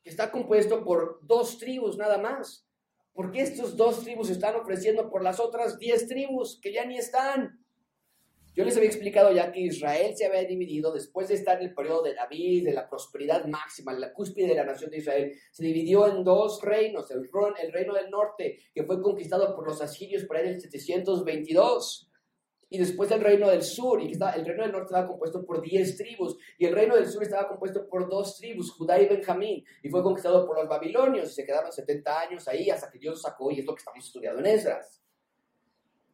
[0.03, 2.67] que está compuesto por dos tribus nada más.
[3.13, 6.97] ¿Por qué estos dos tribus están ofreciendo por las otras diez tribus que ya ni
[6.97, 7.62] están?
[8.55, 11.73] Yo les había explicado ya que Israel se había dividido después de estar en el
[11.73, 15.33] periodo de David, de la prosperidad máxima, en la cúspide de la nación de Israel.
[15.51, 17.27] Se dividió en dos reinos, el,
[17.71, 22.11] reino del norte, que fue conquistado por los asirios para el 722,
[22.69, 25.43] y después el reino del sur, y que estaba, el reino del norte estaba compuesto
[25.43, 29.07] por 10 tribus, y el reino del sur estaba compuesto por dos tribus, Judá y
[29.07, 32.99] Benjamín, y fue conquistado por los babilonios, y se quedaron 70 años ahí hasta que
[32.99, 35.02] Dios sacó, y es lo que estamos estudiando en Esdras.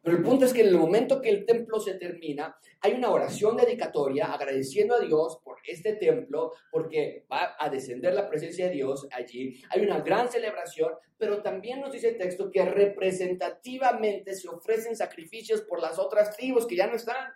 [0.02, 3.10] Pero el punto es que en el momento que el templo se termina, hay una
[3.10, 8.72] oración dedicatoria agradeciendo a Dios por este templo, porque va a descender la presencia de
[8.72, 9.62] Dios allí.
[9.70, 15.60] Hay una gran celebración, pero también nos dice el texto que representativamente se ofrecen sacrificios
[15.60, 17.32] por las otras tribus que ya no están.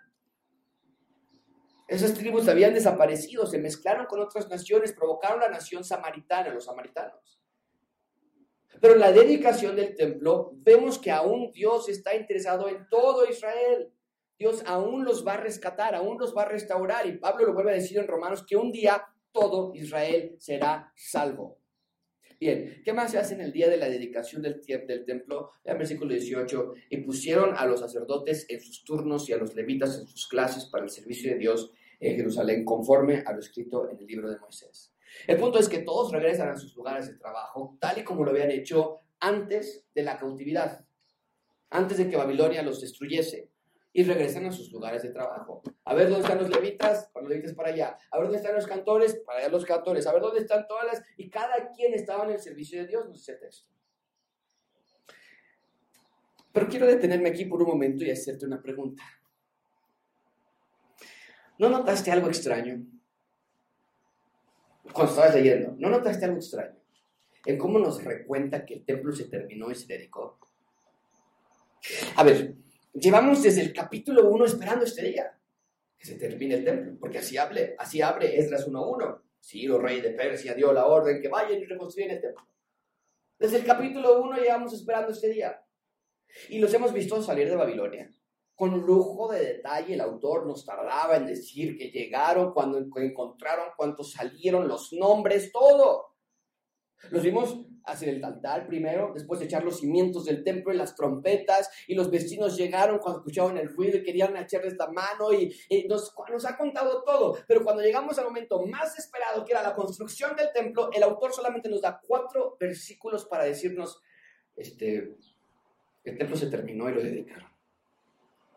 [1.87, 7.39] Esas tribus habían desaparecido, se mezclaron con otras naciones, provocaron la nación samaritana, los samaritanos.
[8.81, 13.91] Pero en la dedicación del templo vemos que aún Dios está interesado en todo Israel.
[14.37, 17.07] Dios aún los va a rescatar, aún los va a restaurar.
[17.07, 21.59] Y Pablo lo vuelve a decir en Romanos que un día todo Israel será salvo.
[22.39, 25.51] Bien, ¿qué más se hace en el día de la dedicación del, del templo?
[25.63, 29.99] El versículo 18, y pusieron a los sacerdotes en sus turnos y a los levitas
[29.99, 33.97] en sus clases para el servicio de Dios en Jerusalén, conforme a lo escrito en
[33.97, 34.94] el libro de Moisés.
[35.27, 38.31] El punto es que todos regresan a sus lugares de trabajo, tal y como lo
[38.31, 40.85] habían hecho antes de la cautividad,
[41.69, 43.49] antes de que Babilonia los destruyese,
[43.97, 45.63] y regresan a sus lugares de trabajo.
[45.85, 47.97] A ver dónde están los levitas, con los levitas para allá.
[48.11, 50.05] A ver dónde están los cantores, para allá los cantores.
[50.05, 51.01] A ver dónde están todas las...
[51.15, 53.73] Y cada quien estaba en el servicio de Dios, no sé texto.
[56.51, 59.01] Pero quiero detenerme aquí por un momento y hacerte una pregunta.
[61.57, 62.85] ¿No notaste algo extraño?
[64.93, 66.77] Cuando estabas leyendo, ¿no notaste algo extraño?
[67.45, 70.39] En cómo nos recuenta que el templo se terminó y se dedicó.
[72.15, 72.55] A ver,
[72.93, 75.37] llevamos desde el capítulo 1 esperando este día,
[75.97, 79.21] que se termine el templo, porque así, hable, así abre Esdras 1.1.
[79.39, 82.47] Ciro, rey de Persia, dio la orden que vayan y reconstruyan el templo.
[83.37, 85.61] Desde el capítulo 1 llevamos esperando este día.
[86.49, 88.09] Y los hemos visto salir de Babilonia
[88.55, 94.13] con lujo de detalle el autor nos tardaba en decir que llegaron, cuando encontraron, cuántos
[94.13, 96.15] salieron, los nombres, todo.
[97.11, 101.69] Los vimos hacer el altar primero, después echar los cimientos del templo y las trompetas,
[101.87, 105.53] y los vecinos llegaron cuando escuchaban el ruido y querían echarles la mano, y,
[105.87, 107.37] nos, nos, ha contado todo.
[107.47, 111.33] Pero cuando llegamos al momento más esperado, que era la construcción del templo, el autor
[111.33, 114.01] solamente nos da cuatro versículos para decirnos,
[114.55, 115.15] este,
[116.05, 117.54] el templo se terminó y lo dedicaron.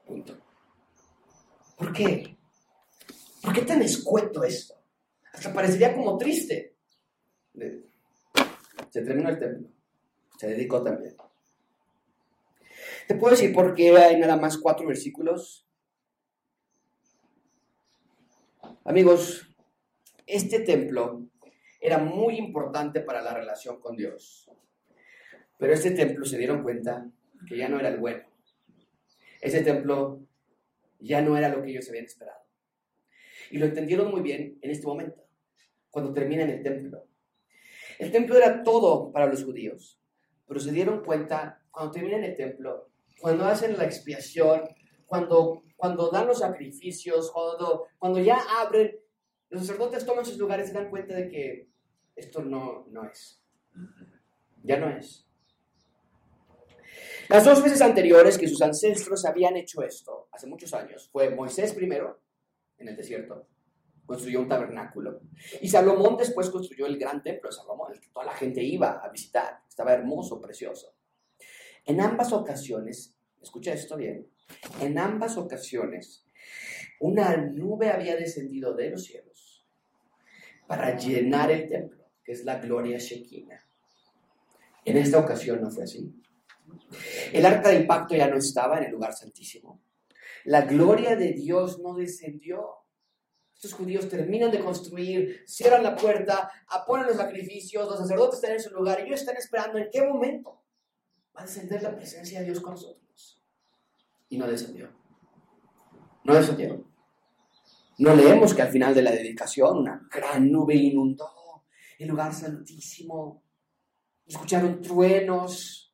[0.08, 0.38] Punto.
[1.76, 2.38] ¿Por qué?
[3.42, 4.74] ¿Por qué tan escueto esto?
[5.34, 6.76] Hasta parecería como triste.
[8.90, 9.68] Se terminó el templo.
[10.38, 11.14] Se dedicó también.
[13.06, 15.66] ¿Te puedo decir por qué hay nada más cuatro versículos?
[18.84, 19.46] Amigos,
[20.26, 21.28] este templo
[21.80, 24.50] era muy importante para la relación con Dios.
[25.58, 27.06] Pero este templo se dieron cuenta
[27.46, 28.24] que ya no era el bueno.
[29.40, 30.20] Ese templo
[30.98, 32.40] ya no era lo que ellos habían esperado.
[33.50, 35.24] Y lo entendieron muy bien en este momento,
[35.90, 37.06] cuando terminan el templo.
[37.98, 40.00] El templo era todo para los judíos,
[40.46, 44.62] pero se dieron cuenta cuando terminan el templo, cuando hacen la expiación,
[45.06, 48.98] cuando, cuando dan los sacrificios, cuando, cuando ya abren,
[49.50, 51.68] los sacerdotes toman sus lugares y se dan cuenta de que
[52.14, 53.42] esto no, no es.
[54.62, 55.27] Ya no es.
[57.28, 61.74] Las dos veces anteriores que sus ancestros habían hecho esto, hace muchos años, fue Moisés
[61.74, 62.22] primero
[62.78, 63.46] en el desierto.
[64.06, 65.20] Construyó un tabernáculo.
[65.60, 69.00] Y Salomón después construyó el gran templo de Salomón, el que toda la gente iba
[69.04, 69.60] a visitar.
[69.68, 70.94] Estaba hermoso, precioso.
[71.84, 74.26] En ambas ocasiones, escucha esto bien,
[74.80, 76.24] en ambas ocasiones,
[77.00, 79.66] una nube había descendido de los cielos
[80.66, 83.66] para llenar el templo, que es la gloria Shekinah.
[84.84, 86.14] En esta ocasión no fue así.
[87.32, 89.82] El arca del pacto ya no estaba en el lugar santísimo.
[90.44, 92.76] La gloria de Dios no descendió.
[93.54, 96.50] Estos judíos terminan de construir, cierran la puerta,
[96.86, 100.06] ponen los sacrificios, los sacerdotes están en su lugar y ellos están esperando en qué
[100.06, 100.62] momento
[101.36, 103.42] va a descender la presencia de Dios con nosotros.
[104.28, 104.88] Y no descendió.
[106.22, 106.84] No descendió.
[107.98, 111.64] No leemos que al final de la dedicación una gran nube inundó
[111.98, 113.42] el lugar santísimo.
[114.24, 115.87] Escucharon truenos,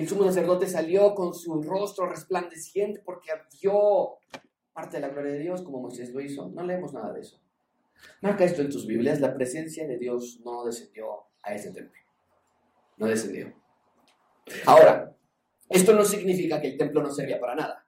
[0.00, 3.30] el sumo sacerdote salió con su rostro resplandeciente porque
[3.60, 4.18] vio
[4.72, 6.48] parte de la gloria de Dios como Moisés lo hizo.
[6.50, 7.40] No leemos nada de eso.
[8.20, 9.20] Marca esto en tus Biblias.
[9.20, 12.00] La presencia de Dios no descendió a ese templo.
[12.96, 13.52] No descendió.
[14.66, 15.16] Ahora,
[15.68, 17.86] esto no significa que el templo no servía para nada.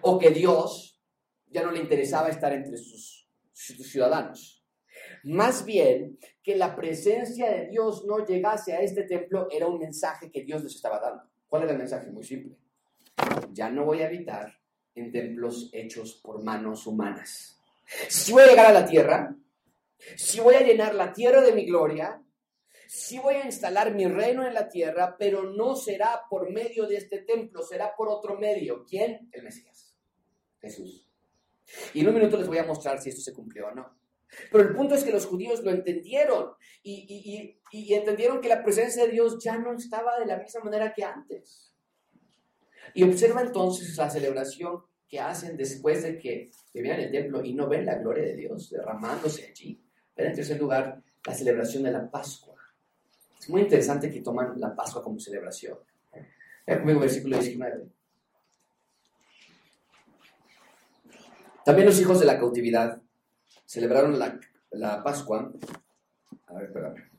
[0.00, 1.00] O que Dios
[1.46, 4.63] ya no le interesaba estar entre sus ciudadanos.
[5.24, 10.30] Más bien, que la presencia de Dios no llegase a este templo era un mensaje
[10.30, 11.24] que Dios les estaba dando.
[11.48, 12.10] ¿Cuál era el mensaje?
[12.10, 12.56] Muy simple.
[13.52, 14.58] Ya no voy a habitar
[14.94, 17.60] en templos hechos por manos humanas.
[18.08, 19.36] Si voy a llegar a la tierra,
[20.16, 22.20] si voy a llenar la tierra de mi gloria,
[22.86, 26.96] si voy a instalar mi reino en la tierra, pero no será por medio de
[26.96, 28.84] este templo, será por otro medio.
[28.84, 29.28] ¿Quién?
[29.32, 29.96] El Mesías.
[30.60, 31.08] Jesús.
[31.92, 34.03] Y en un minuto les voy a mostrar si esto se cumplió o no.
[34.50, 39.12] Pero el punto es que los judíos lo entendieron y, entendieron que la presencia de
[39.12, 41.72] Dios ya no estaba de la misma manera que antes.
[42.94, 47.68] Y observa entonces la celebración que hacen después de que, vean el templo y no
[47.68, 49.80] ven la gloria de Dios derramándose allí.
[50.16, 52.54] Ven en tercer lugar la celebración de la Pascua.
[53.38, 55.78] Es muy interesante que toman la Pascua como celebración.
[56.66, 57.88] Vean conmigo versículo 19.
[61.64, 63.00] También los hijos de la cautividad
[63.64, 64.38] celebraron la,
[64.70, 65.52] la Pascua.
[66.46, 67.10] A ver, espérame.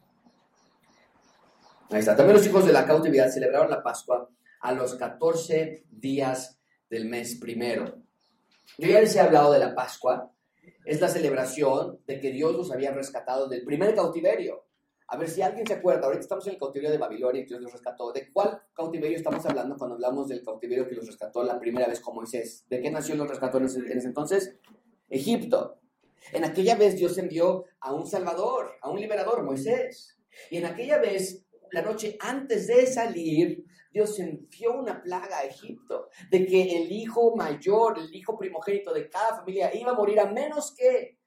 [1.90, 2.16] Ahí está.
[2.16, 4.30] También los hijos de la cautividad celebraron la Pascua
[4.62, 8.02] a los 14 días del mes primero.
[8.78, 10.32] Yo ya les he hablado de la Pascua.
[10.84, 14.66] Es la celebración de que Dios los había rescatado del primer cautiverio.
[15.08, 17.62] A ver si alguien se acuerda, ahorita estamos en el cautiverio de Babilonia y Dios
[17.62, 18.12] los rescató.
[18.12, 22.00] ¿De cuál cautiverio estamos hablando cuando hablamos del cautiverio que los rescató la primera vez
[22.00, 22.66] con Moisés?
[22.68, 24.56] ¿De qué nación los rescató en ese, en ese entonces?
[25.08, 25.80] Egipto.
[26.32, 30.18] En aquella vez Dios envió a un Salvador, a un liberador, Moisés.
[30.50, 36.10] Y en aquella vez, la noche antes de salir, Dios envió una plaga a Egipto,
[36.30, 40.26] de que el hijo mayor, el hijo primogénito de cada familia iba a morir a
[40.26, 41.18] menos que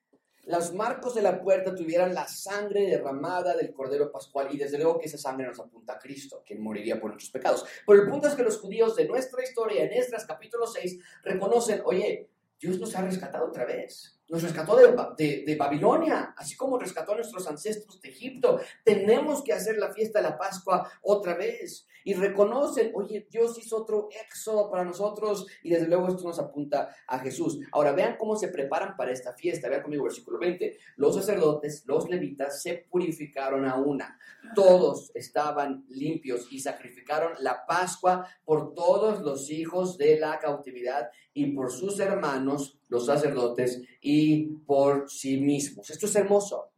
[0.44, 4.48] los marcos de la puerta tuvieran la sangre derramada del Cordero Pascual.
[4.50, 7.64] Y desde luego que esa sangre nos apunta a Cristo, quien moriría por nuestros pecados.
[7.86, 11.82] Pero el punto es que los judíos de nuestra historia, en Esdras capítulo 6, reconocen,
[11.84, 17.12] oye, Dios nos ha rescatado otra vez nos rescató de, de, Babilonia, así como rescató
[17.12, 18.60] a nuestros ancestros de Egipto.
[18.84, 21.86] Tenemos que hacer la fiesta de la Pascua otra vez.
[22.04, 26.94] Y reconocen, oye, Dios hizo otro éxodo para nosotros y desde luego esto nos apunta
[27.06, 27.58] a Jesús.
[27.72, 29.68] Ahora vean cómo se preparan para esta fiesta.
[29.68, 30.78] Vean conmigo versículo 20.
[30.96, 34.18] Los sacerdotes, los levitas, se purificaron a una.
[34.54, 41.52] Todos estaban limpios y sacrificaron la Pascua por todos los hijos de la cautividad y
[41.52, 44.17] por sus hermanos, los sacerdotes, y
[44.66, 45.90] por sí mismos.
[45.90, 46.70] Esto es hermoso.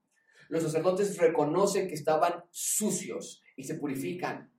[0.48, 4.50] Los sacerdotes reconocen que estaban sucios y se purifican.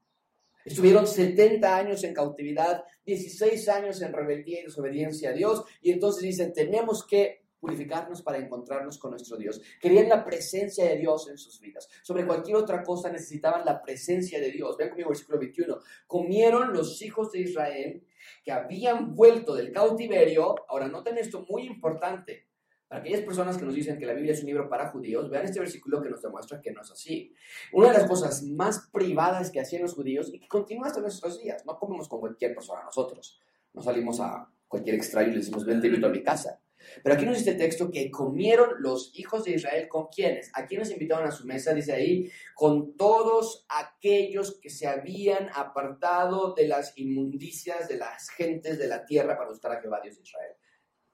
[0.64, 6.24] Estuvieron 70 años en cautividad, 16 años en rebeldía y desobediencia a Dios, y entonces
[6.24, 9.62] dicen, tenemos que purificarnos para encontrarnos con nuestro Dios.
[9.80, 11.88] Querían la presencia de Dios en sus vidas.
[12.04, 14.76] Sobre cualquier otra cosa necesitaban la presencia de Dios.
[14.78, 15.78] Vean conmigo versículo 21.
[16.08, 18.04] Comieron los hijos de Israel
[18.44, 20.56] que habían vuelto del cautiverio.
[20.68, 22.48] Ahora noten esto muy importante.
[22.92, 25.46] Para aquellas personas que nos dicen que la Biblia es un libro para judíos, vean
[25.46, 27.34] este versículo que nos demuestra que no es así.
[27.72, 31.40] Una de las cosas más privadas que hacían los judíos y que continúa hasta nuestros
[31.40, 33.40] días, no comemos con cualquier persona nosotros.
[33.72, 36.60] No salimos a cualquier extraño y le decimos, ven, te invito a mi casa.
[37.02, 40.52] Pero aquí nos dice el texto que comieron los hijos de Israel con quienes.
[40.54, 41.74] ¿A quiénes invitaron a su mesa?
[41.74, 48.78] Dice ahí, con todos aquellos que se habían apartado de las inmundicias de las gentes
[48.78, 50.52] de la tierra para gustar a Jehová Dios de Israel.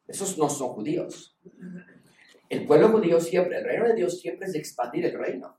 [0.08, 1.38] Esos no son judíos.
[2.50, 5.58] El pueblo judío siempre, el reino de Dios siempre es expandir el reino.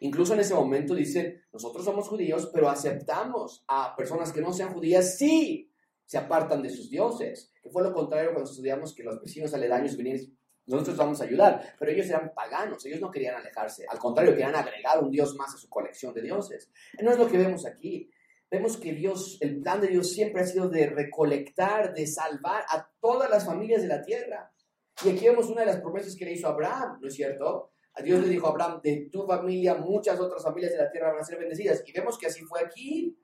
[0.00, 4.72] Incluso en ese momento dice, nosotros somos judíos, pero aceptamos a personas que no sean
[4.72, 5.70] judías, sí,
[6.06, 9.96] se apartan de sus dioses, que fue lo contrario cuando estudiamos que los vecinos aledaños
[9.96, 10.18] venían
[10.66, 14.54] nosotros vamos a ayudar, pero ellos eran paganos, ellos no querían alejarse, al contrario, querían
[14.54, 16.70] agregar un dios más a su colección de dioses.
[17.02, 18.10] No es lo que vemos aquí.
[18.50, 22.88] Vemos que Dios, el plan de Dios siempre ha sido de recolectar, de salvar a
[23.00, 24.52] todas las familias de la tierra.
[25.04, 27.72] Y aquí vemos una de las promesas que le hizo Abraham, ¿no es cierto?
[27.94, 31.12] A Dios le dijo a Abraham, de tu familia muchas otras familias de la tierra
[31.12, 31.82] van a ser bendecidas.
[31.86, 33.16] Y vemos que así fue aquí.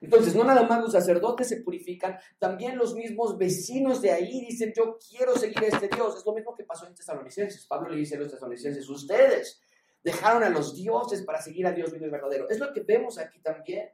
[0.00, 4.72] Entonces, no nada más los sacerdotes se purifican, también los mismos vecinos de ahí dicen,
[4.76, 6.16] yo quiero seguir a este Dios.
[6.16, 7.66] Es lo mismo que pasó en Tesalonicenses.
[7.66, 9.60] Pablo le dice a los tesalonicenses, ustedes
[10.02, 12.48] dejaron a los dioses para seguir a Dios vivo y verdadero.
[12.48, 13.88] Es lo que vemos aquí también.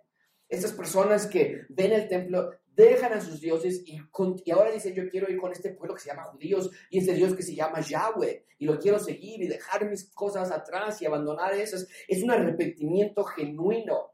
[0.49, 4.01] Estas personas que ven el templo dejan a sus dioses y,
[4.45, 7.13] y, ahora dicen yo quiero ir con este pueblo que se llama judíos y este
[7.13, 11.07] Dios que se llama Yahweh y lo quiero seguir y dejar mis cosas atrás y
[11.07, 11.89] abandonar esas.
[12.07, 14.13] Es un arrepentimiento genuino.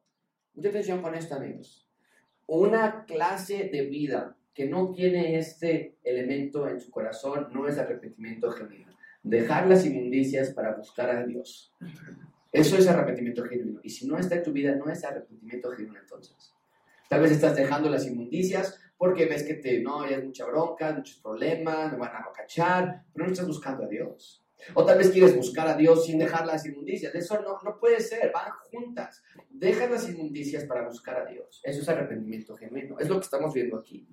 [0.54, 1.88] Mucha atención con esto, amigos.
[2.46, 8.50] Una clase de vida que no tiene este elemento en su corazón no es arrepentimiento
[8.52, 8.93] genuino.
[9.24, 11.74] Dejar las inmundicias para buscar a Dios.
[12.52, 13.80] Eso es arrepentimiento genuino.
[13.82, 16.54] Y si no está en tu vida, no es arrepentimiento genuino entonces.
[17.08, 21.16] Tal vez estás dejando las inmundicias porque ves que te, no, hay mucha bronca, muchos
[21.18, 24.44] problemas, me van a cachar, pero no estás buscando a Dios.
[24.74, 27.14] O tal vez quieres buscar a Dios sin dejar las inmundicias.
[27.14, 29.22] Eso no, no puede ser, van juntas.
[29.50, 31.60] Deja las inmundicias para buscar a Dios.
[31.64, 32.98] Eso es arrepentimiento genuino.
[32.98, 34.06] Es lo que estamos viendo aquí.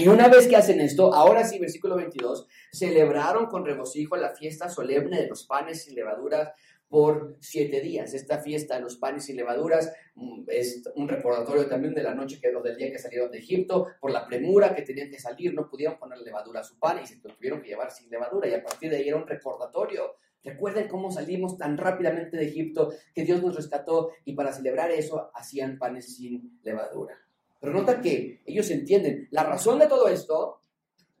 [0.00, 4.68] Y una vez que hacen esto, ahora sí, versículo 22, celebraron con regocijo la fiesta
[4.68, 6.52] solemne de los panes sin levaduras
[6.88, 8.14] por siete días.
[8.14, 12.38] Esta fiesta de los panes y levaduras mm, es un recordatorio también de la noche
[12.40, 15.68] que, del día que salieron de Egipto, por la premura que tenían que salir, no
[15.68, 18.62] pudieron poner levadura a su pan y se tuvieron que llevar sin levadura y a
[18.62, 20.14] partir de ahí era un recordatorio.
[20.44, 25.32] Recuerden cómo salimos tan rápidamente de Egipto, que Dios nos rescató y para celebrar eso
[25.34, 27.18] hacían panes sin levadura.
[27.60, 30.58] Pero nota que ellos entienden, la razón de todo esto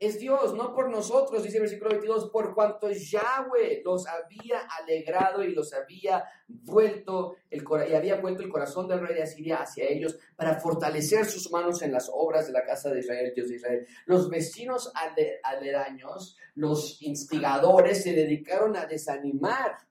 [0.00, 5.42] es Dios, no por nosotros, dice el versículo 22, por cuanto Yahweh los había alegrado
[5.42, 9.88] y los había vuelto el, y había vuelto el corazón del rey de Asiria hacia
[9.88, 13.56] ellos para fortalecer sus manos en las obras de la casa de Israel, Dios de
[13.56, 13.86] Israel.
[14.06, 14.92] Los vecinos
[15.42, 19.87] aledaños, los instigadores, se dedicaron a desanimar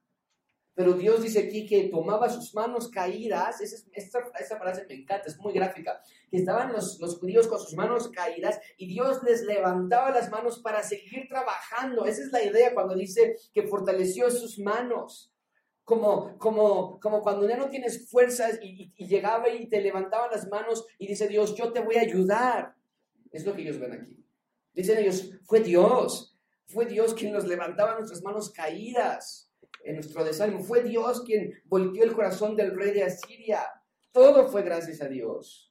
[0.78, 5.52] pero Dios dice aquí que tomaba sus manos caídas, esa, frase me encanta, es muy
[5.52, 6.00] gráfica,
[6.30, 10.84] que estaban los, judíos con sus manos caídas y Dios les levantaba las manos para
[10.84, 12.06] seguir trabajando.
[12.06, 15.34] Esa es la idea cuando dice que fortaleció sus manos.
[15.82, 21.08] Como, cuando ya no tienes fuerzas y, y llegaba y te levantaba las manos y
[21.08, 22.76] dice Dios, yo te voy a ayudar.
[23.32, 24.24] Es lo que ellos ven aquí.
[24.72, 29.47] Dicen ellos, fue Dios, fue Dios quien nos levantaba nuestras manos caídas
[29.84, 30.62] en nuestro desánimo.
[30.62, 33.62] Fue Dios quien volteó el corazón del rey de Asiria.
[34.12, 35.68] Todo fue gracias a Dios.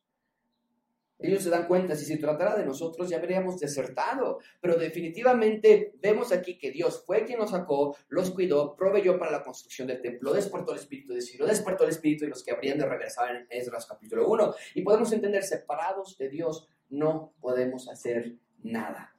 [1.19, 6.31] Ellos se dan cuenta, si se tratara de nosotros ya habríamos desertado, pero definitivamente vemos
[6.31, 10.31] aquí que Dios fue quien nos sacó, los cuidó, proveyó para la construcción del templo,
[10.31, 13.47] despertó el espíritu de Ciro, despertó el espíritu de los que habrían de regresar en
[13.49, 14.53] Esdras capítulo 1.
[14.75, 19.15] Y podemos entender, separados de Dios no podemos hacer nada.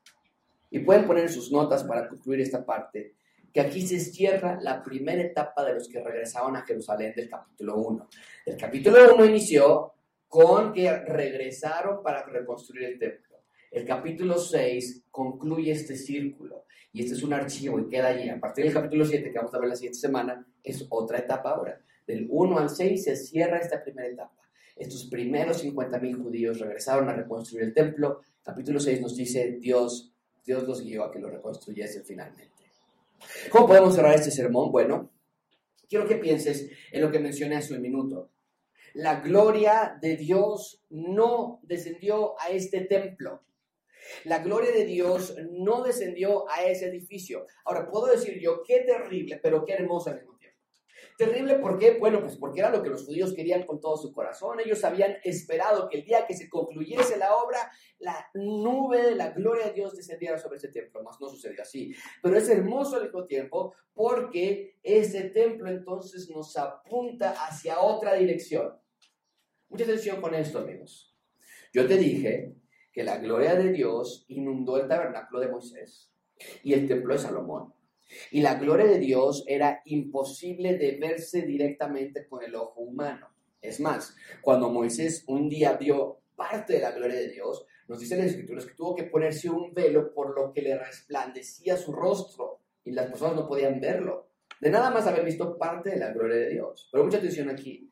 [0.70, 3.14] Y pueden poner sus notas para concluir esta parte
[3.52, 7.76] que aquí se cierra la primera etapa de los que regresaban a Jerusalén del capítulo
[7.76, 8.08] 1.
[8.46, 9.92] El capítulo 1 inició
[10.28, 13.38] con que regresaron para reconstruir el templo.
[13.70, 18.28] El capítulo 6 concluye este círculo y este es un archivo y queda allí.
[18.28, 21.50] A partir del capítulo 7, que vamos a ver la siguiente semana, es otra etapa
[21.50, 21.80] ahora.
[22.06, 24.38] Del 1 al 6 se cierra esta primera etapa.
[24.76, 28.22] Estos primeros 50.000 judíos regresaron a reconstruir el templo.
[28.42, 32.57] Capítulo 6 nos dice Dios, Dios los guió a que lo reconstruyesen finalmente.
[33.50, 34.70] ¿Cómo podemos cerrar este sermón?
[34.70, 35.10] Bueno,
[35.88, 38.30] quiero que pienses en lo que mencioné hace un minuto.
[38.94, 43.42] La gloria de Dios no descendió a este templo.
[44.24, 47.46] La gloria de Dios no descendió a ese edificio.
[47.64, 50.24] Ahora, puedo decir yo, qué terrible, pero qué hermoso al
[51.18, 51.98] Terrible, ¿por qué?
[51.98, 54.60] Bueno, pues porque era lo que los judíos querían con todo su corazón.
[54.60, 59.30] Ellos habían esperado que el día que se concluyese la obra, la nube de la
[59.30, 61.02] gloria de Dios descendiera sobre ese templo.
[61.02, 61.94] Más no sucedió así.
[62.22, 68.72] Pero es hermoso al mismo tiempo porque ese templo entonces nos apunta hacia otra dirección.
[69.68, 71.16] Mucha atención con esto, amigos.
[71.72, 72.54] Yo te dije
[72.92, 76.10] que la gloria de Dios inundó el tabernáculo de Moisés
[76.62, 77.74] y el templo de Salomón.
[78.30, 83.28] Y la gloria de Dios era imposible de verse directamente con el ojo humano.
[83.60, 88.18] Es más, cuando Moisés un día vio parte de la gloria de Dios, nos dicen
[88.18, 92.60] las escrituras que tuvo que ponerse un velo por lo que le resplandecía su rostro
[92.84, 94.28] y las personas no podían verlo.
[94.60, 96.88] De nada más haber visto parte de la gloria de Dios.
[96.92, 97.88] Pero mucha atención aquí.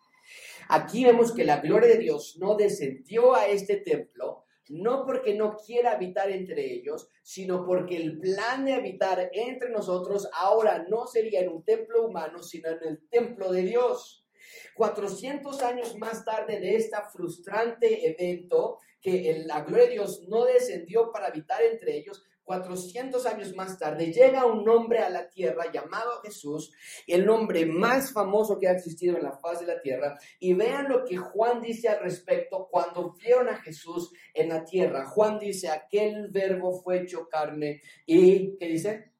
[0.68, 5.56] Aquí vemos que la gloria de Dios no descendió a este templo, no porque no
[5.56, 11.40] quiera habitar entre ellos, sino porque el plan de habitar entre nosotros ahora no sería
[11.40, 14.26] en un templo humano, sino en el templo de Dios.
[14.74, 21.12] 400 años más tarde de este frustrante evento, que la gloria de Dios no descendió
[21.12, 26.20] para habitar entre ellos, 400 años más tarde, llega un hombre a la tierra llamado
[26.22, 26.72] Jesús,
[27.06, 30.18] el nombre más famoso que ha existido en la faz de la tierra.
[30.40, 35.06] Y vean lo que Juan dice al respecto cuando vieron a Jesús en la tierra.
[35.06, 39.12] Juan dice, aquel verbo fue hecho carne y, ¿qué dice?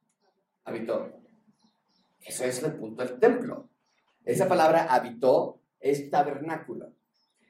[0.65, 1.13] Habitó.
[2.25, 3.69] Eso es el punto del templo.
[4.25, 6.93] Esa palabra habitó es tabernáculo.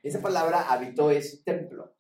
[0.03, 1.96] Esa palabra habitó es templo.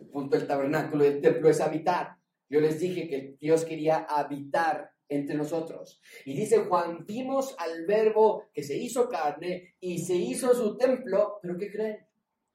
[0.00, 2.16] El punto del tabernáculo del templo es habitar.
[2.48, 6.00] Yo les dije que Dios quería habitar entre nosotros.
[6.24, 11.38] Y dice Juan, vimos al verbo que se hizo carne y se hizo su templo,
[11.42, 12.06] pero ¿qué creen?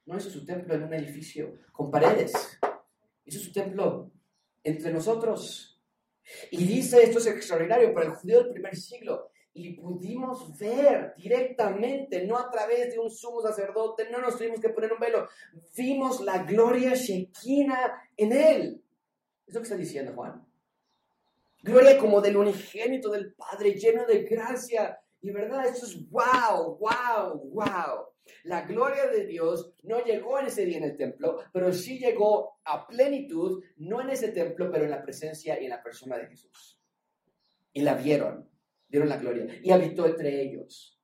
[0.05, 2.33] No hizo su templo en un edificio con paredes.
[3.25, 4.11] Hizo su templo
[4.63, 5.81] entre nosotros.
[6.51, 9.31] Y dice, esto es extraordinario para el judío del primer siglo.
[9.57, 14.69] Y pudimos ver directamente, no a través de un sumo sacerdote, no nos tuvimos que
[14.69, 15.29] poner un velo.
[15.77, 18.83] Vimos la gloria shekinah en él.
[19.47, 20.45] Es lo que está diciendo Juan.
[21.63, 25.65] Gloria como del unigénito del Padre, lleno de gracia y verdad.
[25.65, 28.05] Esto es wow, wow, wow.
[28.43, 32.59] La gloria de Dios no llegó en ese día en el templo, pero sí llegó
[32.65, 36.27] a plenitud, no en ese templo, pero en la presencia y en la persona de
[36.27, 36.79] Jesús.
[37.73, 38.49] Y la vieron,
[38.95, 40.97] vieron la gloria y habitó entre ellos.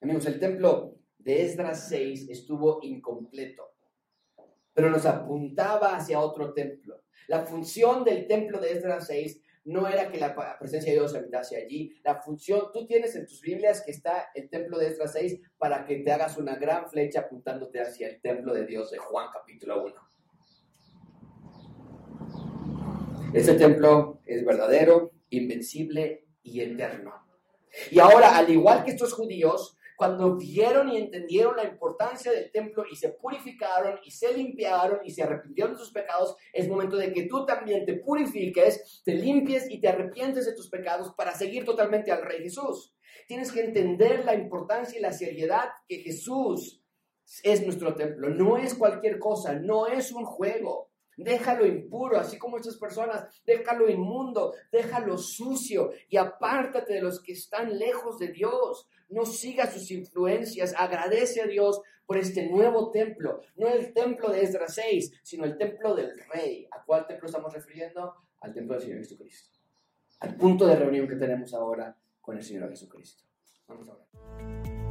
[0.00, 3.74] Amigos, el templo de Esdras 6 estuvo incompleto,
[4.72, 7.02] pero nos apuntaba hacia otro templo.
[7.26, 11.56] La función del templo de Esdras 6 no era que la presencia de Dios habitase
[11.56, 11.92] allí.
[12.04, 15.84] La función, tú tienes en tus Biblias que está el templo de Esdras 6 para
[15.84, 19.84] que te hagas una gran flecha apuntándote hacia el templo de Dios de Juan capítulo
[19.84, 19.94] 1.
[23.34, 27.31] Ese templo es verdadero, invencible y eterno.
[27.90, 32.84] Y ahora, al igual que estos judíos, cuando vieron y entendieron la importancia del templo
[32.90, 37.12] y se purificaron y se limpiaron y se arrepintieron de sus pecados, es momento de
[37.12, 41.64] que tú también te purifiques, te limpies y te arrepientes de tus pecados para seguir
[41.64, 42.94] totalmente al Rey Jesús.
[43.28, 46.82] Tienes que entender la importancia y la seriedad que Jesús
[47.42, 48.28] es nuestro templo.
[48.28, 50.91] No es cualquier cosa, no es un juego.
[51.16, 57.32] Déjalo impuro, así como estas personas, déjalo inmundo, déjalo sucio y apártate de los que
[57.32, 58.88] están lejos de Dios.
[59.08, 64.42] No siga sus influencias, agradece a Dios por este nuevo templo, no el templo de
[64.42, 66.66] Esdras 6, sino el templo del Rey.
[66.70, 68.14] ¿A cuál templo estamos refiriendo?
[68.40, 69.58] Al templo del Señor Jesucristo.
[70.20, 73.24] Al punto de reunión que tenemos ahora con el Señor Jesucristo.
[73.66, 74.81] Vamos a ver.